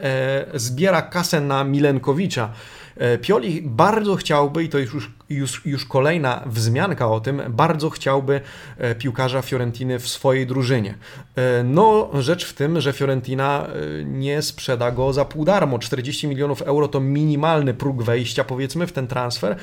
zbiera 0.54 1.02
kasę 1.02 1.40
na 1.40 1.64
Milenkowicza. 1.64 2.52
E, 2.96 3.18
Pioli 3.18 3.62
bardzo 3.62 4.16
chciałby, 4.16 4.64
i 4.64 4.68
to 4.68 4.78
już, 4.78 5.10
już, 5.28 5.66
już 5.66 5.84
kolejna 5.84 6.42
wzmianka 6.46 7.10
o 7.10 7.20
tym, 7.20 7.42
bardzo 7.48 7.90
chciałby 7.90 8.40
e, 8.78 8.94
piłkarza 8.94 9.42
Fiorentiny 9.42 9.98
w 9.98 10.08
swojej 10.08 10.46
drużynie. 10.46 10.94
E, 11.36 11.62
no, 11.64 12.10
rzecz 12.18 12.44
w 12.44 12.52
tym, 12.52 12.80
że 12.80 12.92
Fiorentina 12.92 13.66
nie 14.04 14.42
sprzeda 14.42 14.90
go 14.90 15.12
za 15.12 15.24
pół 15.24 15.44
darmo. 15.44 15.78
40 15.78 16.28
milionów 16.28 16.62
euro 16.62 16.88
to 16.88 17.00
minimalny 17.00 17.74
próg 17.74 18.02
wejścia, 18.02 18.44
powiedzmy, 18.44 18.86
w 18.86 18.92
ten 18.92 19.06
transfer. 19.06 19.56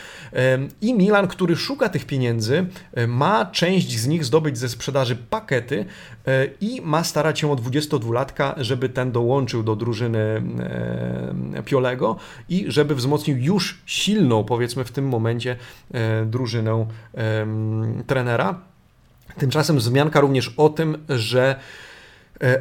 I 0.81 0.93
Milan, 0.93 1.27
który 1.27 1.55
szuka 1.55 1.89
tych 1.89 2.05
pieniędzy, 2.05 2.65
ma 3.07 3.45
część 3.45 3.99
z 3.99 4.07
nich 4.07 4.25
zdobyć 4.25 4.57
ze 4.57 4.69
sprzedaży 4.69 5.15
pakety 5.15 5.85
i 6.61 6.81
ma 6.81 7.03
starać 7.03 7.39
się 7.39 7.51
o 7.51 7.55
22-latka, 7.55 8.53
żeby 8.57 8.89
ten 8.89 9.11
dołączył 9.11 9.63
do 9.63 9.75
drużyny 9.75 10.41
Piolego 11.65 12.15
i 12.49 12.65
żeby 12.67 12.95
wzmocnił 12.95 13.37
już 13.37 13.81
silną, 13.85 14.43
powiedzmy 14.43 14.83
w 14.83 14.91
tym 14.91 15.07
momencie, 15.07 15.55
e, 15.93 16.25
drużynę 16.25 16.85
trenera. 18.07 18.59
Tymczasem 19.37 19.77
wzmianka 19.77 20.19
również 20.19 20.53
o 20.57 20.69
tym, 20.69 20.97
że 21.09 21.55
E, 21.55 21.86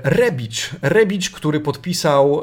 Rebic, 0.03 0.71
Rebic, 0.83 1.31
który 1.31 1.61
podpisał 1.61 2.43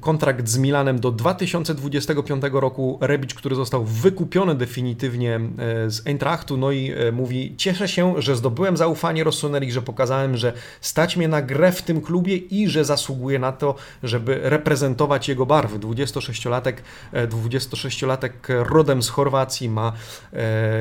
kontrakt 0.00 0.48
z 0.48 0.58
Milanem 0.58 1.00
do 1.00 1.12
2025 1.12 2.44
roku. 2.52 2.98
Rebic, 3.00 3.34
który 3.34 3.56
został 3.56 3.84
wykupiony 3.84 4.54
definitywnie 4.54 5.34
e, 5.34 5.90
z 5.90 6.06
Eintrachtu, 6.06 6.56
no 6.56 6.70
i 6.70 6.92
e, 6.92 7.12
mówi: 7.12 7.54
Cieszę 7.56 7.88
się, 7.88 8.14
że 8.18 8.36
zdobyłem 8.36 8.76
zaufanie 8.76 9.24
Rossoneri, 9.24 9.72
że 9.72 9.82
pokazałem, 9.82 10.36
że 10.36 10.52
stać 10.80 11.16
mnie 11.16 11.28
na 11.28 11.42
grę 11.42 11.72
w 11.72 11.82
tym 11.82 12.00
klubie 12.00 12.36
i 12.36 12.68
że 12.68 12.84
zasługuję 12.84 13.38
na 13.38 13.52
to, 13.52 13.74
żeby 14.02 14.40
reprezentować 14.42 15.28
jego 15.28 15.46
barwy. 15.46 15.78
26-latek, 15.78 16.74
26-latek 17.12 18.30
rodem 18.48 19.02
z 19.02 19.08
Chorwacji 19.08 19.68
ma 19.68 19.92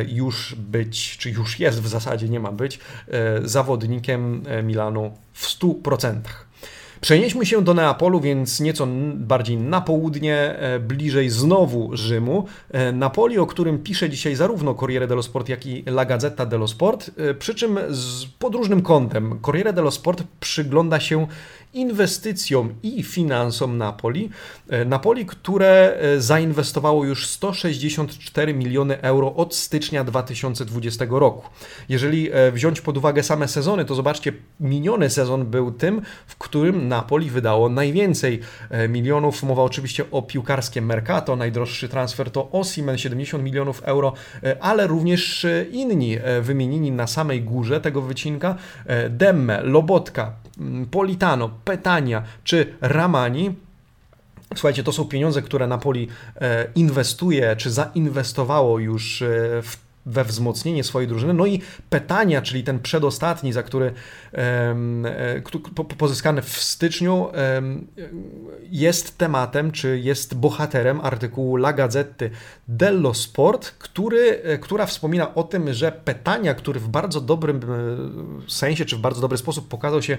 już 0.07 0.55
być, 0.55 1.17
czy 1.17 1.29
już 1.29 1.59
jest 1.59 1.81
w 1.81 1.87
zasadzie, 1.87 2.29
nie 2.29 2.39
ma 2.39 2.51
być, 2.51 2.79
zawodnikiem 3.43 4.43
Milanu 4.63 5.24
w 5.35 5.59
100%. 5.59 6.19
Przenieśmy 7.01 7.45
się 7.45 7.63
do 7.63 7.73
Neapolu, 7.73 8.19
więc 8.19 8.59
nieco 8.59 8.87
bardziej 9.15 9.57
na 9.57 9.81
południe, 9.81 10.35
e, 10.35 10.79
bliżej 10.79 11.29
znowu 11.29 11.97
Rzymu. 11.97 12.45
E, 12.71 12.91
Napoli, 12.91 13.37
o 13.37 13.45
którym 13.45 13.79
pisze 13.79 14.09
dzisiaj 14.09 14.35
zarówno 14.35 14.75
Corriere 14.75 15.07
dello 15.07 15.23
Sport, 15.23 15.49
jak 15.49 15.65
i 15.65 15.83
La 15.87 16.05
Gazzetta 16.05 16.45
dello 16.45 16.67
Sport, 16.67 17.11
e, 17.17 17.33
przy 17.33 17.55
czym 17.55 17.79
z 17.89 18.25
podróżnym 18.25 18.81
kątem. 18.81 19.39
Corriere 19.41 19.73
dello 19.73 19.91
Sport 19.91 20.23
przygląda 20.39 20.99
się 20.99 21.27
inwestycjom 21.75 22.73
i 22.83 23.03
finansom 23.03 23.77
Napoli. 23.77 24.29
E, 24.69 24.85
Napoli, 24.85 25.25
które 25.25 25.97
e, 25.97 26.21
zainwestowało 26.21 27.05
już 27.05 27.27
164 27.27 28.53
miliony 28.53 29.01
euro 29.01 29.35
od 29.35 29.55
stycznia 29.55 30.03
2020 30.03 31.05
roku. 31.09 31.49
Jeżeli 31.89 32.31
e, 32.31 32.51
wziąć 32.51 32.81
pod 32.81 32.97
uwagę 32.97 33.23
same 33.23 33.47
sezony, 33.47 33.85
to 33.85 33.95
zobaczcie, 33.95 34.33
miniony 34.59 35.09
sezon 35.09 35.45
był 35.45 35.71
tym, 35.71 36.01
w 36.27 36.35
którym 36.35 36.87
Napoli 36.87 37.29
wydało 37.29 37.69
najwięcej 37.69 38.39
milionów. 38.89 39.43
Mowa 39.43 39.63
oczywiście 39.63 40.11
o 40.11 40.21
piłkarskim 40.21 40.85
Mercato, 40.85 41.35
najdroższy 41.35 41.89
transfer 41.89 42.31
to 42.31 42.51
Osimen, 42.51 42.97
70 42.97 43.43
milionów 43.43 43.81
euro, 43.83 44.13
ale 44.59 44.87
również 44.87 45.45
inni 45.71 46.17
wymienieni 46.41 46.91
na 46.91 47.07
samej 47.07 47.41
górze 47.41 47.81
tego 47.81 48.01
wycinka, 48.01 48.55
Demme, 49.09 49.63
Lobotka, 49.63 50.33
Politano, 50.91 51.49
Petania 51.65 52.23
czy 52.43 52.73
Ramani. 52.81 53.55
Słuchajcie, 54.55 54.83
to 54.83 54.91
są 54.91 55.05
pieniądze, 55.05 55.41
które 55.41 55.67
Napoli 55.67 56.07
e, 56.35 56.67
inwestuje, 56.75 57.55
czy 57.55 57.71
zainwestowało 57.71 58.79
już 58.79 59.21
e, 59.21 59.25
w 59.61 59.84
we 60.05 60.23
wzmocnienie 60.23 60.83
swojej 60.83 61.07
drużyny. 61.07 61.33
No 61.33 61.45
i 61.45 61.61
Petania, 61.89 62.41
czyli 62.41 62.63
ten 62.63 62.79
przedostatni, 62.79 63.53
za 63.53 63.63
który 63.63 63.93
e, 64.33 64.75
pozyskany 65.97 66.41
w 66.41 66.49
styczniu, 66.49 67.27
jest 68.71 69.17
tematem, 69.17 69.71
czy 69.71 69.99
jest 69.99 70.35
bohaterem 70.35 71.01
artykułu 71.01 71.55
La 71.55 71.73
Gazzetty 71.73 72.29
dello 72.67 73.13
Sport, 73.13 73.71
który, 73.71 74.41
e, 74.43 74.57
która 74.57 74.85
wspomina 74.85 75.35
o 75.35 75.43
tym, 75.43 75.73
że 75.73 75.91
Petania, 75.91 76.53
który 76.53 76.79
w 76.79 76.87
bardzo 76.87 77.21
dobrym 77.21 77.57
e, 77.57 78.49
sensie, 78.51 78.85
czy 78.85 78.95
w 78.95 78.99
bardzo 78.99 79.21
dobry 79.21 79.37
sposób 79.37 79.67
pokazał 79.67 80.01
się 80.01 80.17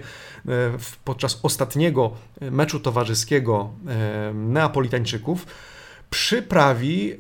podczas 1.05 1.41
ostatniego 1.43 2.11
meczu 2.41 2.81
towarzyskiego 2.81 3.71
Neapolitańczyków, 4.35 5.47
przyprawi 6.11 7.13
e, 7.13 7.17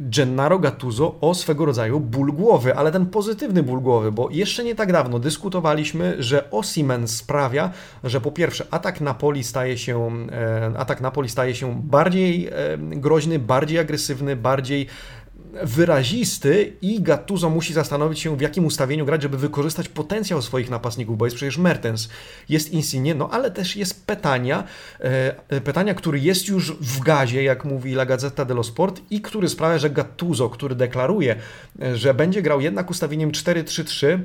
Gennaro 0.00 0.58
Gattuso 0.58 1.20
o 1.20 1.34
swego 1.34 1.64
rodzaju 1.64 2.00
ból 2.00 2.32
głowy, 2.32 2.76
ale 2.76 2.92
ten 2.92 3.06
pozytywny 3.06 3.62
ból 3.62 3.80
głowy, 3.80 4.12
bo 4.12 4.30
jeszcze 4.30 4.64
nie 4.64 4.74
tak 4.74 4.92
dawno 4.92 5.18
dyskutowaliśmy, 5.18 6.22
że 6.22 6.50
Osimen 6.50 7.08
sprawia, 7.08 7.70
że 8.04 8.20
po 8.20 8.32
pierwsze 8.32 8.66
atak 8.70 9.00
Napoli 9.00 9.44
staje 9.44 9.78
się, 9.78 10.10
e, 10.32 10.72
atak 10.78 11.00
Napoli 11.00 11.28
staje 11.28 11.54
się 11.54 11.82
bardziej 11.82 12.46
e, 12.46 12.52
groźny, 12.78 13.38
bardziej 13.38 13.78
agresywny, 13.78 14.36
bardziej 14.36 14.86
wyrazisty 15.62 16.72
i 16.82 17.02
Gattuso 17.02 17.50
musi 17.50 17.72
zastanowić 17.72 18.20
się, 18.20 18.36
w 18.36 18.40
jakim 18.40 18.66
ustawieniu 18.66 19.06
grać, 19.06 19.22
żeby 19.22 19.38
wykorzystać 19.38 19.88
potencjał 19.88 20.42
swoich 20.42 20.70
napastników, 20.70 21.18
bo 21.18 21.24
jest 21.24 21.36
przecież 21.36 21.58
Mertens, 21.58 22.08
jest 22.48 22.72
Insigne, 22.72 23.14
no 23.14 23.30
ale 23.30 23.50
też 23.50 23.76
jest 23.76 24.06
Petania, 24.06 24.64
e, 25.00 25.60
Petania, 25.60 25.94
który 25.94 26.18
jest 26.18 26.48
już 26.48 26.72
w 26.72 27.00
gazie, 27.00 27.42
jak 27.42 27.64
mówi 27.64 27.92
La 27.92 28.06
Gazzetta 28.06 28.44
dello 28.44 28.62
Sport 28.64 29.00
i 29.10 29.20
który 29.20 29.48
sprawia, 29.48 29.78
że 29.78 29.90
Gattuso, 29.90 30.50
który 30.50 30.74
deklaruje, 30.74 31.36
e, 31.82 31.96
że 31.96 32.14
będzie 32.14 32.42
grał 32.42 32.60
jednak 32.60 32.90
ustawieniem 32.90 33.30
4-3-3, 33.30 34.18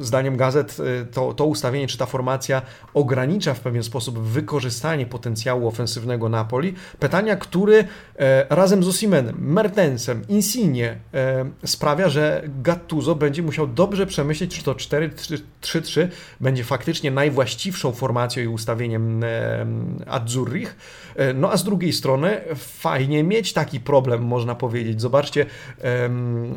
zdaniem 0.00 0.36
gazet 0.36 0.76
y, 0.80 1.06
to, 1.06 1.34
to 1.34 1.46
ustawienie 1.46 1.86
czy 1.86 1.98
ta 1.98 2.06
formacja 2.06 2.62
ogranicza 2.94 3.54
w 3.54 3.60
pewien 3.60 3.82
sposób 3.82 4.18
wykorzystanie 4.18 5.06
potencjału 5.06 5.68
ofensywnego 5.68 6.28
Napoli. 6.28 6.74
Pytania, 6.98 7.36
który 7.36 7.84
e, 8.18 8.46
razem 8.48 8.84
z 8.84 8.88
Osimenem, 8.88 9.36
Mertensem, 9.38 10.22
Insigne 10.28 10.96
e, 11.14 11.50
sprawia, 11.64 12.08
że 12.08 12.42
Gattuso 12.62 13.14
będzie 13.14 13.42
musiał 13.42 13.66
dobrze 13.66 14.06
przemyśleć, 14.06 14.56
czy 14.56 14.64
to 14.64 14.74
4-3-3 14.74 16.08
będzie 16.40 16.64
faktycznie 16.64 17.10
najwłaściwszą 17.10 17.92
formacją 17.92 18.42
i 18.42 18.46
ustawieniem 18.46 19.24
e, 19.24 19.66
Azzurrich. 20.06 20.76
No 21.34 21.52
a 21.52 21.56
z 21.56 21.64
drugiej 21.64 21.92
strony 21.92 22.40
fajnie 22.56 23.24
mieć 23.24 23.52
taki 23.52 23.80
problem, 23.80 24.22
można 24.22 24.54
powiedzieć. 24.54 25.00
Zobaczcie, 25.00 25.46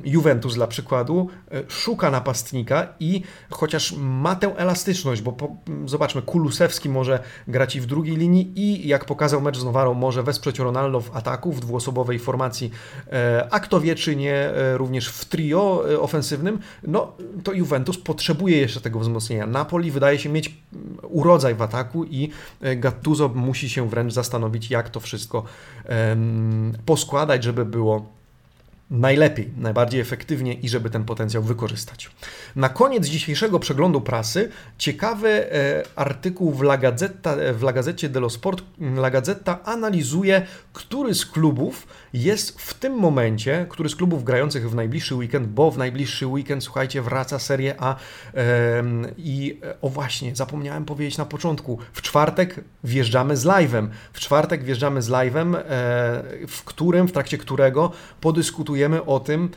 Juventus 0.04 0.56
dla 0.56 0.68
przykładu 0.68 1.30
szuka 1.68 2.12
napastnika 2.12 2.88
i 3.04 3.24
chociaż 3.50 3.96
ma 3.98 4.36
tę 4.36 4.58
elastyczność, 4.58 5.22
bo 5.22 5.32
po, 5.32 5.56
zobaczmy, 5.86 6.22
Kulusewski 6.22 6.90
może 6.90 7.20
grać 7.48 7.76
i 7.76 7.82
w 7.82 7.86
drugiej 7.86 8.18
linii 8.18 8.52
i 8.56 8.88
jak 8.88 9.06
pokazał 9.06 9.42
mecz 9.42 9.58
z 9.58 9.64
Nowarą, 9.64 9.94
może 9.94 10.24
wesprzeć 10.24 10.60
Ronaldo 10.60 11.02
w 11.02 11.16
ataku, 11.16 11.52
w 11.52 11.60
dwuosobowej 11.60 12.20
formacji, 12.20 12.72
e, 13.12 13.48
a 13.52 13.60
kto 13.60 13.82
wie, 13.82 13.96
czy 13.96 14.16
nie 14.16 14.36
e, 14.36 14.78
również 14.78 15.10
w 15.10 15.26
trio 15.26 15.84
e, 15.92 16.00
ofensywnym, 16.00 16.60
no 16.88 17.12
to 17.44 17.54
Juventus 17.54 17.98
potrzebuje 17.98 18.58
jeszcze 18.58 18.82
tego 18.82 19.00
wzmocnienia. 19.00 19.48
Napoli 19.48 19.92
wydaje 19.92 20.20
się 20.20 20.30
mieć 20.30 20.56
urodzaj 21.02 21.56
w 21.56 21.62
ataku 21.62 22.04
i 22.04 22.30
Gattuso 22.78 23.30
musi 23.30 23.70
się 23.70 23.90
wręcz 23.90 24.14
zastanowić, 24.14 24.72
jak 24.72 24.90
to 24.90 25.00
wszystko 25.00 25.44
poskładać, 26.86 27.44
żeby 27.44 27.66
było 27.66 28.06
najlepiej, 28.94 29.52
najbardziej 29.58 30.02
efektywnie 30.02 30.54
i 30.54 30.70
żeby 30.70 30.90
ten 30.90 31.04
potencjał 31.04 31.44
wykorzystać. 31.44 32.12
Na 32.56 32.70
koniec 32.70 33.08
dzisiejszego 33.08 33.60
przeglądu 33.60 34.02
prasy 34.02 34.50
ciekawy 34.78 35.30
e, 35.30 35.84
artykuł 35.96 36.52
w 36.52 36.62
La, 36.62 36.78
Gazzetta, 36.78 37.36
w 37.54 37.64
La 37.64 37.74
Gazzecie 37.74 38.10
dello 38.10 38.30
Sport. 38.30 38.64
La 38.96 39.10
Gazzetta 39.10 39.64
analizuje, 39.64 40.46
który 40.74 41.16
z 41.16 41.26
klubów 41.26 41.88
jest 42.14 42.62
w 42.62 42.74
tym 42.74 42.94
momencie, 42.94 43.66
który 43.70 43.90
z 43.90 43.96
klubów 43.96 44.24
grających 44.24 44.70
w 44.70 44.76
najbliższy 44.76 45.16
weekend, 45.16 45.48
bo 45.48 45.72
w 45.72 45.78
najbliższy 45.78 46.28
weekend, 46.28 46.64
słuchajcie, 46.64 47.02
wraca 47.02 47.40
Serie 47.40 47.76
A 47.80 47.96
i 49.18 49.60
o 49.82 49.90
właśnie, 49.90 50.36
zapomniałem 50.36 50.86
powiedzieć 50.86 51.18
na 51.18 51.26
początku, 51.26 51.80
w 51.94 52.02
czwartek 52.02 52.64
wjeżdżamy 52.84 53.38
z 53.38 53.46
live'em. 53.46 53.88
W 54.14 54.20
czwartek 54.20 54.64
wjeżdżamy 54.64 55.02
z 55.02 55.10
live'em, 55.10 55.56
e, 55.56 55.64
w 56.48 56.64
którym, 56.66 57.08
w 57.08 57.12
trakcie 57.12 57.38
którego 57.38 57.92
podyskutujemy 58.22 59.06
o 59.06 59.20
tym, 59.20 59.50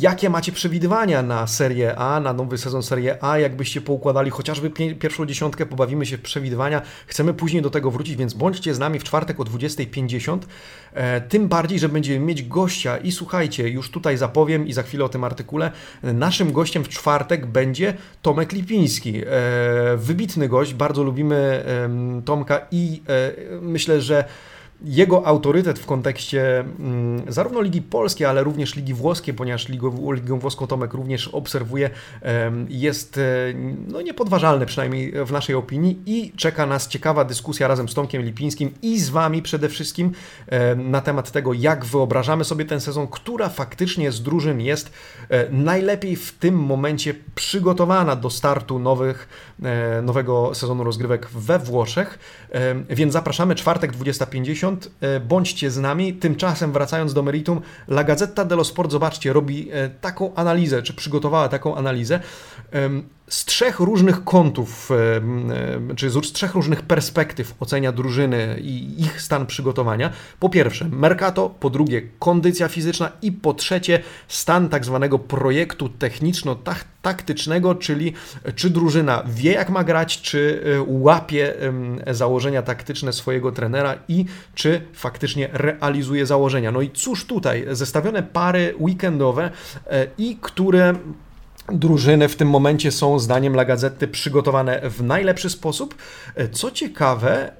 jakie 0.00 0.30
macie 0.30 0.52
przewidywania 0.52 1.22
na 1.22 1.46
Serię 1.46 1.96
A, 1.96 2.20
na 2.20 2.32
nowy 2.32 2.58
sezon 2.58 2.82
Serie 2.82 3.24
A, 3.24 3.38
jakbyście 3.38 3.80
poukładali 3.80 4.30
chociażby 4.30 4.70
pierwszą 4.70 5.26
dziesiątkę, 5.26 5.66
pobawimy 5.66 6.06
się 6.06 6.16
w 6.16 6.22
przewidywania, 6.22 6.82
chcemy 7.06 7.34
później 7.34 7.62
do 7.62 7.70
tego 7.70 7.90
wrócić, 7.90 8.16
więc 8.16 8.34
bądźcie 8.34 8.74
z 8.74 8.78
nami 8.78 8.98
w 8.98 9.04
czwartek 9.04 9.40
o 9.40 9.44
20.50, 9.44 10.46
e, 10.93 10.93
tym 11.28 11.48
bardziej, 11.48 11.78
że 11.78 11.88
będziemy 11.88 12.26
mieć 12.26 12.42
gościa 12.42 12.96
i 12.96 13.12
słuchajcie, 13.12 13.68
już 13.68 13.90
tutaj 13.90 14.16
zapowiem 14.16 14.66
i 14.66 14.72
za 14.72 14.82
chwilę 14.82 15.04
o 15.04 15.08
tym 15.08 15.24
artykule, 15.24 15.70
naszym 16.02 16.52
gościem 16.52 16.84
w 16.84 16.88
czwartek 16.88 17.46
będzie 17.46 17.94
Tomek 18.22 18.52
Lipiński, 18.52 19.22
e, 19.26 19.96
wybitny 19.96 20.48
gość, 20.48 20.74
bardzo 20.74 21.02
lubimy 21.02 21.64
Tomka 22.24 22.60
i 22.70 23.02
e, 23.08 23.32
myślę, 23.60 24.00
że 24.00 24.24
jego 24.84 25.26
autorytet 25.26 25.78
w 25.78 25.86
kontekście 25.86 26.60
mm, 26.60 27.22
zarówno 27.28 27.60
Ligi 27.60 27.82
Polskiej, 27.82 28.26
ale 28.26 28.42
również 28.42 28.76
Ligi 28.76 28.94
Włoskiej, 28.94 29.34
ponieważ 29.34 29.68
Ligą, 29.68 30.38
Włoską 30.38 30.66
Tomek 30.66 30.94
również 30.94 31.28
obserwuje, 31.28 31.90
jest 32.68 33.18
e, 33.18 33.20
no, 33.88 34.02
niepodważalny 34.02 34.66
przynajmniej 34.66 35.12
w 35.26 35.32
naszej 35.32 35.54
opinii 35.54 35.98
i 36.06 36.32
czeka 36.36 36.66
nas 36.66 36.88
ciekawa 36.88 37.24
dyskusja 37.24 37.68
razem 37.68 37.88
z 37.88 37.94
Tomkiem 37.94 38.22
Lipińskim 38.22 38.70
i 38.82 39.00
z 39.00 39.10
Wami 39.10 39.42
przede 39.42 39.68
wszystkim 39.68 40.12
na 40.76 41.00
temat 41.00 41.30
tego, 41.30 41.52
jak 41.52 41.84
wyobrażamy 41.84 42.44
sobie 42.44 42.64
ten 42.64 42.80
sezon, 42.80 43.06
która 43.06 43.48
faktycznie 43.48 44.12
z 44.12 44.22
drużyn 44.22 44.60
jest 44.60 44.92
e, 45.28 45.50
najlepiej 45.50 46.16
w 46.16 46.32
tym 46.32 46.54
momencie 46.54 47.14
przygotowana 47.34 48.16
do 48.16 48.30
startu 48.30 48.78
nowych, 48.78 49.28
e, 49.62 50.02
nowego 50.02 50.54
sezonu 50.54 50.84
rozgrywek 50.84 51.28
we 51.30 51.58
Włoszech. 51.58 52.18
Więc 52.90 53.12
zapraszamy, 53.12 53.54
czwartek 53.54 53.92
20.50 53.92 54.73
E, 55.00 55.20
bądźcie 55.20 55.70
z 55.70 55.78
nami. 55.78 56.14
Tymczasem 56.14 56.72
wracając 56.72 57.14
do 57.14 57.22
meritum, 57.22 57.60
La 57.88 58.04
Gazzetta 58.04 58.44
dello 58.44 58.64
Sport, 58.64 58.90
zobaczcie, 58.90 59.32
robi 59.32 59.68
e, 59.72 59.88
taką 59.88 60.34
analizę, 60.34 60.82
czy 60.82 60.94
przygotowała 60.94 61.48
taką 61.48 61.76
analizę 61.76 62.20
z 63.28 63.44
trzech 63.44 63.80
różnych 63.80 64.24
kątów, 64.24 64.90
czy 65.96 66.10
z 66.10 66.32
trzech 66.32 66.54
różnych 66.54 66.82
perspektyw 66.82 67.54
ocenia 67.60 67.92
drużyny 67.92 68.58
i 68.60 69.02
ich 69.02 69.22
stan 69.22 69.46
przygotowania. 69.46 70.10
Po 70.40 70.48
pierwsze, 70.48 70.88
Mercato, 70.88 71.50
po 71.60 71.70
drugie, 71.70 72.02
kondycja 72.18 72.68
fizyczna 72.68 73.10
i 73.22 73.32
po 73.32 73.54
trzecie, 73.54 74.02
stan 74.28 74.68
tak 74.68 74.84
zwanego 74.84 75.18
projektu 75.18 75.88
techniczno-taktycznego, 75.88 77.74
czyli 77.74 78.12
czy 78.54 78.70
drużyna 78.70 79.22
wie, 79.26 79.52
jak 79.52 79.70
ma 79.70 79.84
grać, 79.84 80.20
czy 80.20 80.62
e, 80.78 80.84
łapie 80.86 81.54
założenia 82.10 82.62
taktyczne 82.62 83.12
swojego 83.12 83.52
trenera 83.52 83.94
i 84.08 84.24
czy 84.54 84.80
faktycznie 84.92 85.48
realizuje 85.52 86.26
założenia. 86.26 86.72
No 86.72 86.80
i 86.80 86.90
cóż 86.90 87.24
tutaj, 87.24 87.66
zestawione 87.70 88.22
pary 88.22 88.74
weekendowe 88.80 89.50
e, 89.86 90.06
i 90.18 90.38
które 90.40 90.94
drużyny 91.68 92.28
w 92.28 92.36
tym 92.36 92.50
momencie 92.50 92.92
są, 92.92 93.18
zdaniem 93.18 93.54
La 93.54 93.64
Gazety, 93.64 94.08
przygotowane 94.08 94.90
w 94.90 95.02
najlepszy 95.02 95.50
sposób. 95.50 95.94
Co 96.52 96.70
ciekawe, 96.70 97.52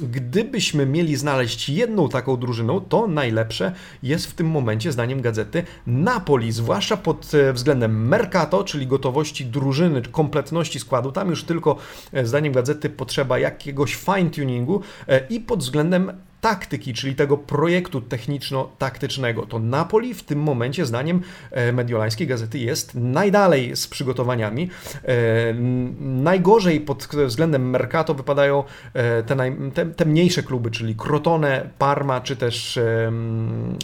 gdybyśmy 0.00 0.86
mieli 0.86 1.16
znaleźć 1.16 1.68
jedną 1.68 2.08
taką 2.08 2.36
drużyną, 2.36 2.80
to 2.80 3.06
najlepsze 3.06 3.72
jest 4.02 4.26
w 4.26 4.34
tym 4.34 4.46
momencie, 4.46 4.92
zdaniem 4.92 5.20
Gazety, 5.20 5.62
Napoli, 5.86 6.52
zwłaszcza 6.52 6.96
pod 6.96 7.32
względem 7.52 8.08
Mercato, 8.08 8.64
czyli 8.64 8.86
gotowości 8.86 9.46
drużyny, 9.46 10.02
kompletności 10.02 10.80
składu. 10.80 11.12
Tam 11.12 11.30
już 11.30 11.44
tylko, 11.44 11.76
zdaniem 12.24 12.52
Gazety, 12.52 12.90
potrzeba 12.90 13.38
jakiegoś 13.38 13.96
fine-tuningu 13.96 14.80
i 15.30 15.40
pod 15.40 15.60
względem 15.60 16.12
taktyki, 16.44 16.94
czyli 16.94 17.14
tego 17.14 17.36
projektu 17.36 18.00
techniczno-taktycznego. 18.00 19.46
To 19.46 19.58
Napoli 19.58 20.14
w 20.14 20.22
tym 20.22 20.42
momencie, 20.42 20.86
zdaniem 20.86 21.20
e, 21.50 21.72
mediolańskiej 21.72 22.26
gazety, 22.26 22.58
jest 22.58 22.94
najdalej 22.94 23.76
z 23.76 23.88
przygotowaniami. 23.88 24.70
E, 25.04 25.14
najgorzej 26.00 26.80
pod 26.80 27.08
względem 27.26 27.70
Mercato 27.70 28.14
wypadają 28.14 28.64
e, 28.94 29.22
te, 29.22 29.34
naj, 29.34 29.56
te, 29.74 29.86
te 29.86 30.04
mniejsze 30.04 30.42
kluby, 30.42 30.70
czyli 30.70 30.94
Crotone, 30.94 31.70
Parma 31.78 32.20
czy 32.20 32.36
też 32.36 32.78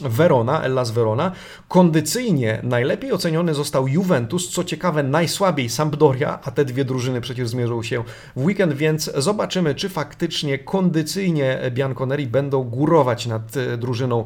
Verona, 0.02 0.62
Ellas 0.62 0.90
Verona. 0.90 1.32
Kondycyjnie 1.68 2.60
najlepiej 2.62 3.12
oceniony 3.12 3.54
został 3.54 3.88
Juventus, 3.88 4.50
co 4.50 4.64
ciekawe 4.64 5.02
najsłabiej 5.02 5.68
Sampdoria, 5.68 6.38
a 6.44 6.50
te 6.50 6.64
dwie 6.64 6.84
drużyny 6.84 7.20
przecież 7.20 7.48
zmierzą 7.48 7.82
się 7.82 8.04
w 8.36 8.44
weekend, 8.44 8.72
więc 8.72 9.10
zobaczymy, 9.16 9.74
czy 9.74 9.88
faktycznie 9.88 10.58
kondycyjnie 10.58 11.58
Bianconeri 11.70 12.26
będą 12.26 12.49
będą 12.50 12.70
górować 12.70 13.26
nad 13.26 13.56
e, 13.56 13.76
drużyną 13.76 14.24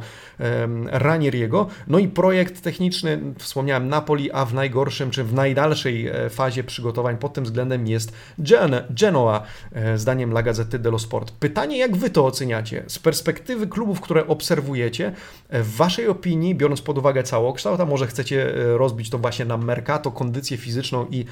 Ranieriego. 0.91 1.67
No 1.87 1.99
i 1.99 2.09
projekt 2.09 2.61
techniczny, 2.61 3.21
wspomniałem 3.39 3.89
Napoli, 3.89 4.33
a 4.33 4.45
w 4.45 4.55
najgorszym 4.55 5.11
czy 5.11 5.25
w 5.25 5.35
najdalszej 5.35 6.09
e, 6.09 6.31
fazie 6.31 6.65
przygotowań 6.65 7.17
pod 7.17 7.33
tym 7.33 7.45
względem 7.45 7.87
jest 7.87 8.13
Gen 8.39 8.75
Genoa, 8.91 9.43
e, 9.73 9.99
zdaniem 9.99 10.31
La 10.31 10.43
Gazzetta 10.43 10.79
dello 10.79 10.99
Sport. 10.99 11.33
Pytanie, 11.33 11.79
jak 11.79 11.97
wy 11.97 12.11
to 12.11 12.27
oceniacie? 12.27 12.85
Z 12.87 12.99
perspektywy 12.99 13.67
klubów, 13.67 14.01
które 14.01 14.27
obserwujecie, 14.27 15.13
w 15.51 15.77
waszej 15.77 16.09
opinii, 16.09 16.55
biorąc 16.55 16.83
pod 16.83 16.99
uwagę 16.99 17.23
całokształt, 17.23 17.81
a 17.81 17.85
może 17.85 18.07
chcecie 18.07 18.53
rozbić 18.55 19.11
to 19.11 19.19
właśnie 19.19 19.45
na 19.45 19.57
Mercato, 19.57 20.11
kondycję 20.11 20.57
fizyczną 20.57 21.07
i 21.11 21.25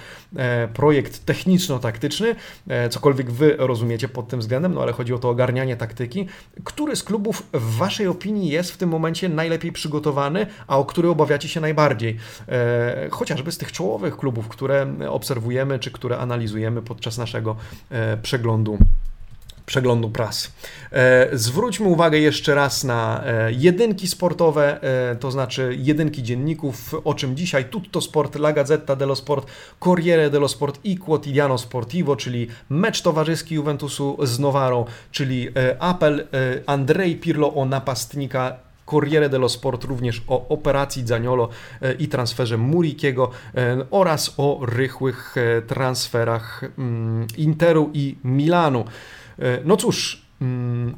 projekt 0.74 1.24
techniczno-taktyczny, 1.24 2.34
cokolwiek 2.90 3.30
wy 3.30 3.56
rozumiecie 3.58 4.08
pod 4.08 4.28
tym 4.28 4.40
względem, 4.40 4.74
no 4.74 4.82
ale 4.82 4.92
chodzi 4.92 5.14
o 5.14 5.18
to 5.18 5.30
ogarnianie 5.30 5.76
taktyki, 5.76 6.26
który 6.64 6.81
z 6.96 7.02
klubów 7.02 7.42
w 7.52 7.76
Waszej 7.76 8.06
opinii 8.06 8.48
jest 8.48 8.72
w 8.72 8.76
tym 8.76 8.88
momencie 8.88 9.28
najlepiej 9.28 9.72
przygotowany, 9.72 10.46
a 10.66 10.78
o 10.78 10.84
który 10.84 11.08
obawiacie 11.08 11.48
się 11.48 11.60
najbardziej? 11.60 12.16
E, 12.48 13.08
chociażby 13.10 13.52
z 13.52 13.58
tych 13.58 13.72
czołowych 13.72 14.16
klubów, 14.16 14.48
które 14.48 14.86
obserwujemy 15.08 15.78
czy 15.78 15.90
które 15.90 16.18
analizujemy 16.18 16.82
podczas 16.82 17.18
naszego 17.18 17.56
e, 17.90 18.16
przeglądu 18.16 18.78
przeglądu 19.66 20.10
pras. 20.10 20.52
E, 20.92 21.28
zwróćmy 21.32 21.86
uwagę 21.86 22.18
jeszcze 22.18 22.54
raz 22.54 22.84
na 22.84 23.24
e, 23.24 23.52
jedynki 23.52 24.08
sportowe, 24.08 24.82
e, 24.82 25.16
to 25.16 25.30
znaczy 25.30 25.76
jedynki 25.78 26.22
dzienników, 26.22 26.94
o 27.04 27.14
czym 27.14 27.36
dzisiaj 27.36 27.64
Tutto 27.64 28.00
Sport, 28.00 28.36
La 28.36 28.52
Gazzetta 28.52 28.96
dello 28.96 29.16
Sport, 29.16 29.46
Corriere 29.78 30.30
dello 30.30 30.48
Sport 30.48 30.80
i 30.84 30.98
Quotidiano 30.98 31.58
Sportivo, 31.58 32.16
czyli 32.16 32.48
mecz 32.70 33.02
towarzyski 33.02 33.54
Juventusu 33.54 34.18
z 34.22 34.38
Nowarą, 34.38 34.84
czyli 35.10 35.48
apel 35.78 36.28
Andrei 36.66 37.16
Pirlo 37.16 37.54
o 37.54 37.64
napastnika 37.64 38.56
Corriere 38.86 39.28
dello 39.28 39.48
Sport 39.48 39.84
również 39.84 40.22
o 40.28 40.48
operacji 40.48 41.06
Zaniolo 41.06 41.48
i 41.98 42.08
transferze 42.08 42.56
Murikiego 42.56 43.30
oraz 43.90 44.34
o 44.36 44.60
rychłych 44.66 45.34
transferach 45.66 46.64
mm, 46.78 47.26
Interu 47.36 47.90
i 47.94 48.16
Milanu. 48.24 48.84
E, 49.38 49.60
no 49.64 49.76
cóż, 49.76 50.22
mm, 50.40 50.94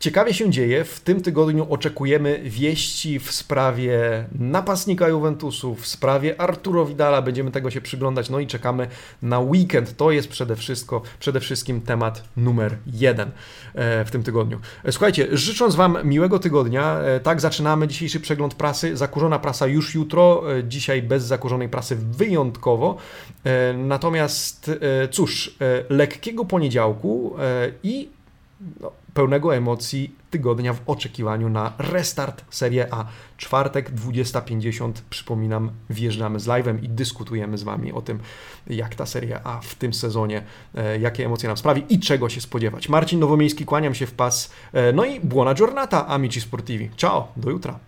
ciekawie 0.00 0.34
się 0.34 0.50
dzieje. 0.50 0.84
W 0.84 1.00
tym 1.00 1.22
tygodniu 1.22 1.66
oczekujemy 1.70 2.40
wieści 2.44 3.18
w 3.18 3.32
sprawie 3.32 4.24
napastnika 4.38 5.08
Juventusu, 5.08 5.74
w 5.74 5.86
sprawie 5.86 6.40
Arturo 6.40 6.86
Vidala. 6.86 7.22
Będziemy 7.22 7.50
tego 7.50 7.70
się 7.70 7.80
przyglądać. 7.80 8.30
No 8.30 8.38
i 8.40 8.46
czekamy 8.46 8.88
na 9.22 9.40
weekend. 9.40 9.96
To 9.96 10.10
jest 10.10 10.28
przede 10.28 10.56
wszystkim, 10.56 10.98
przede 11.18 11.40
wszystkim 11.40 11.80
temat 11.80 12.24
numer 12.36 12.76
jeden 12.86 13.30
e, 13.74 14.04
w 14.04 14.10
tym 14.10 14.22
tygodniu. 14.22 14.60
E, 14.84 14.92
słuchajcie, 14.92 15.28
życząc 15.32 15.74
Wam 15.74 15.98
miłego 16.04 16.38
tygodnia, 16.38 16.98
tak 17.22 17.40
zaczynamy 17.40 17.88
dzisiejszy 17.88 18.20
przegląd 18.20 18.54
prasy. 18.54 18.96
Zakurzona 18.96 19.38
prasa 19.38 19.66
już 19.66 19.94
jutro, 19.94 20.42
dzisiaj 20.68 21.02
bez 21.02 21.24
zakurzonej 21.24 21.68
prasy 21.68 21.96
wyjątkowo. 21.96 22.96
Natomiast 23.76 24.70
cóż, 25.10 25.56
lekkiego 25.88 26.44
poniedziałku 26.44 27.36
i 27.82 28.08
no, 28.80 28.92
pełnego 29.14 29.56
emocji 29.56 30.14
tygodnia 30.30 30.72
w 30.72 30.80
oczekiwaniu 30.86 31.48
na 31.48 31.72
restart 31.78 32.44
Serie 32.50 32.86
A. 32.90 33.06
Czwartek 33.36 33.90
20.50, 33.90 34.92
przypominam, 35.10 35.70
wjeżdżamy 35.90 36.40
z 36.40 36.46
live'em 36.46 36.84
i 36.84 36.88
dyskutujemy 36.88 37.58
z 37.58 37.62
Wami 37.62 37.92
o 37.92 38.02
tym, 38.02 38.18
jak 38.66 38.94
ta 38.94 39.06
Serie 39.06 39.40
A 39.44 39.60
w 39.60 39.74
tym 39.74 39.94
sezonie, 39.94 40.42
e, 40.74 40.98
jakie 40.98 41.26
emocje 41.26 41.48
nam 41.48 41.56
sprawi 41.56 41.84
i 41.88 42.00
czego 42.00 42.28
się 42.28 42.40
spodziewać. 42.40 42.88
Marcin 42.88 43.20
Nowomiejski, 43.20 43.64
kłaniam 43.64 43.94
się 43.94 44.06
w 44.06 44.12
pas. 44.12 44.50
E, 44.72 44.92
no 44.92 45.04
i 45.04 45.20
buona 45.20 45.54
giornata, 45.54 46.06
amici 46.06 46.40
sportivi. 46.40 46.90
Ciao, 46.96 47.32
do 47.36 47.50
jutra. 47.50 47.78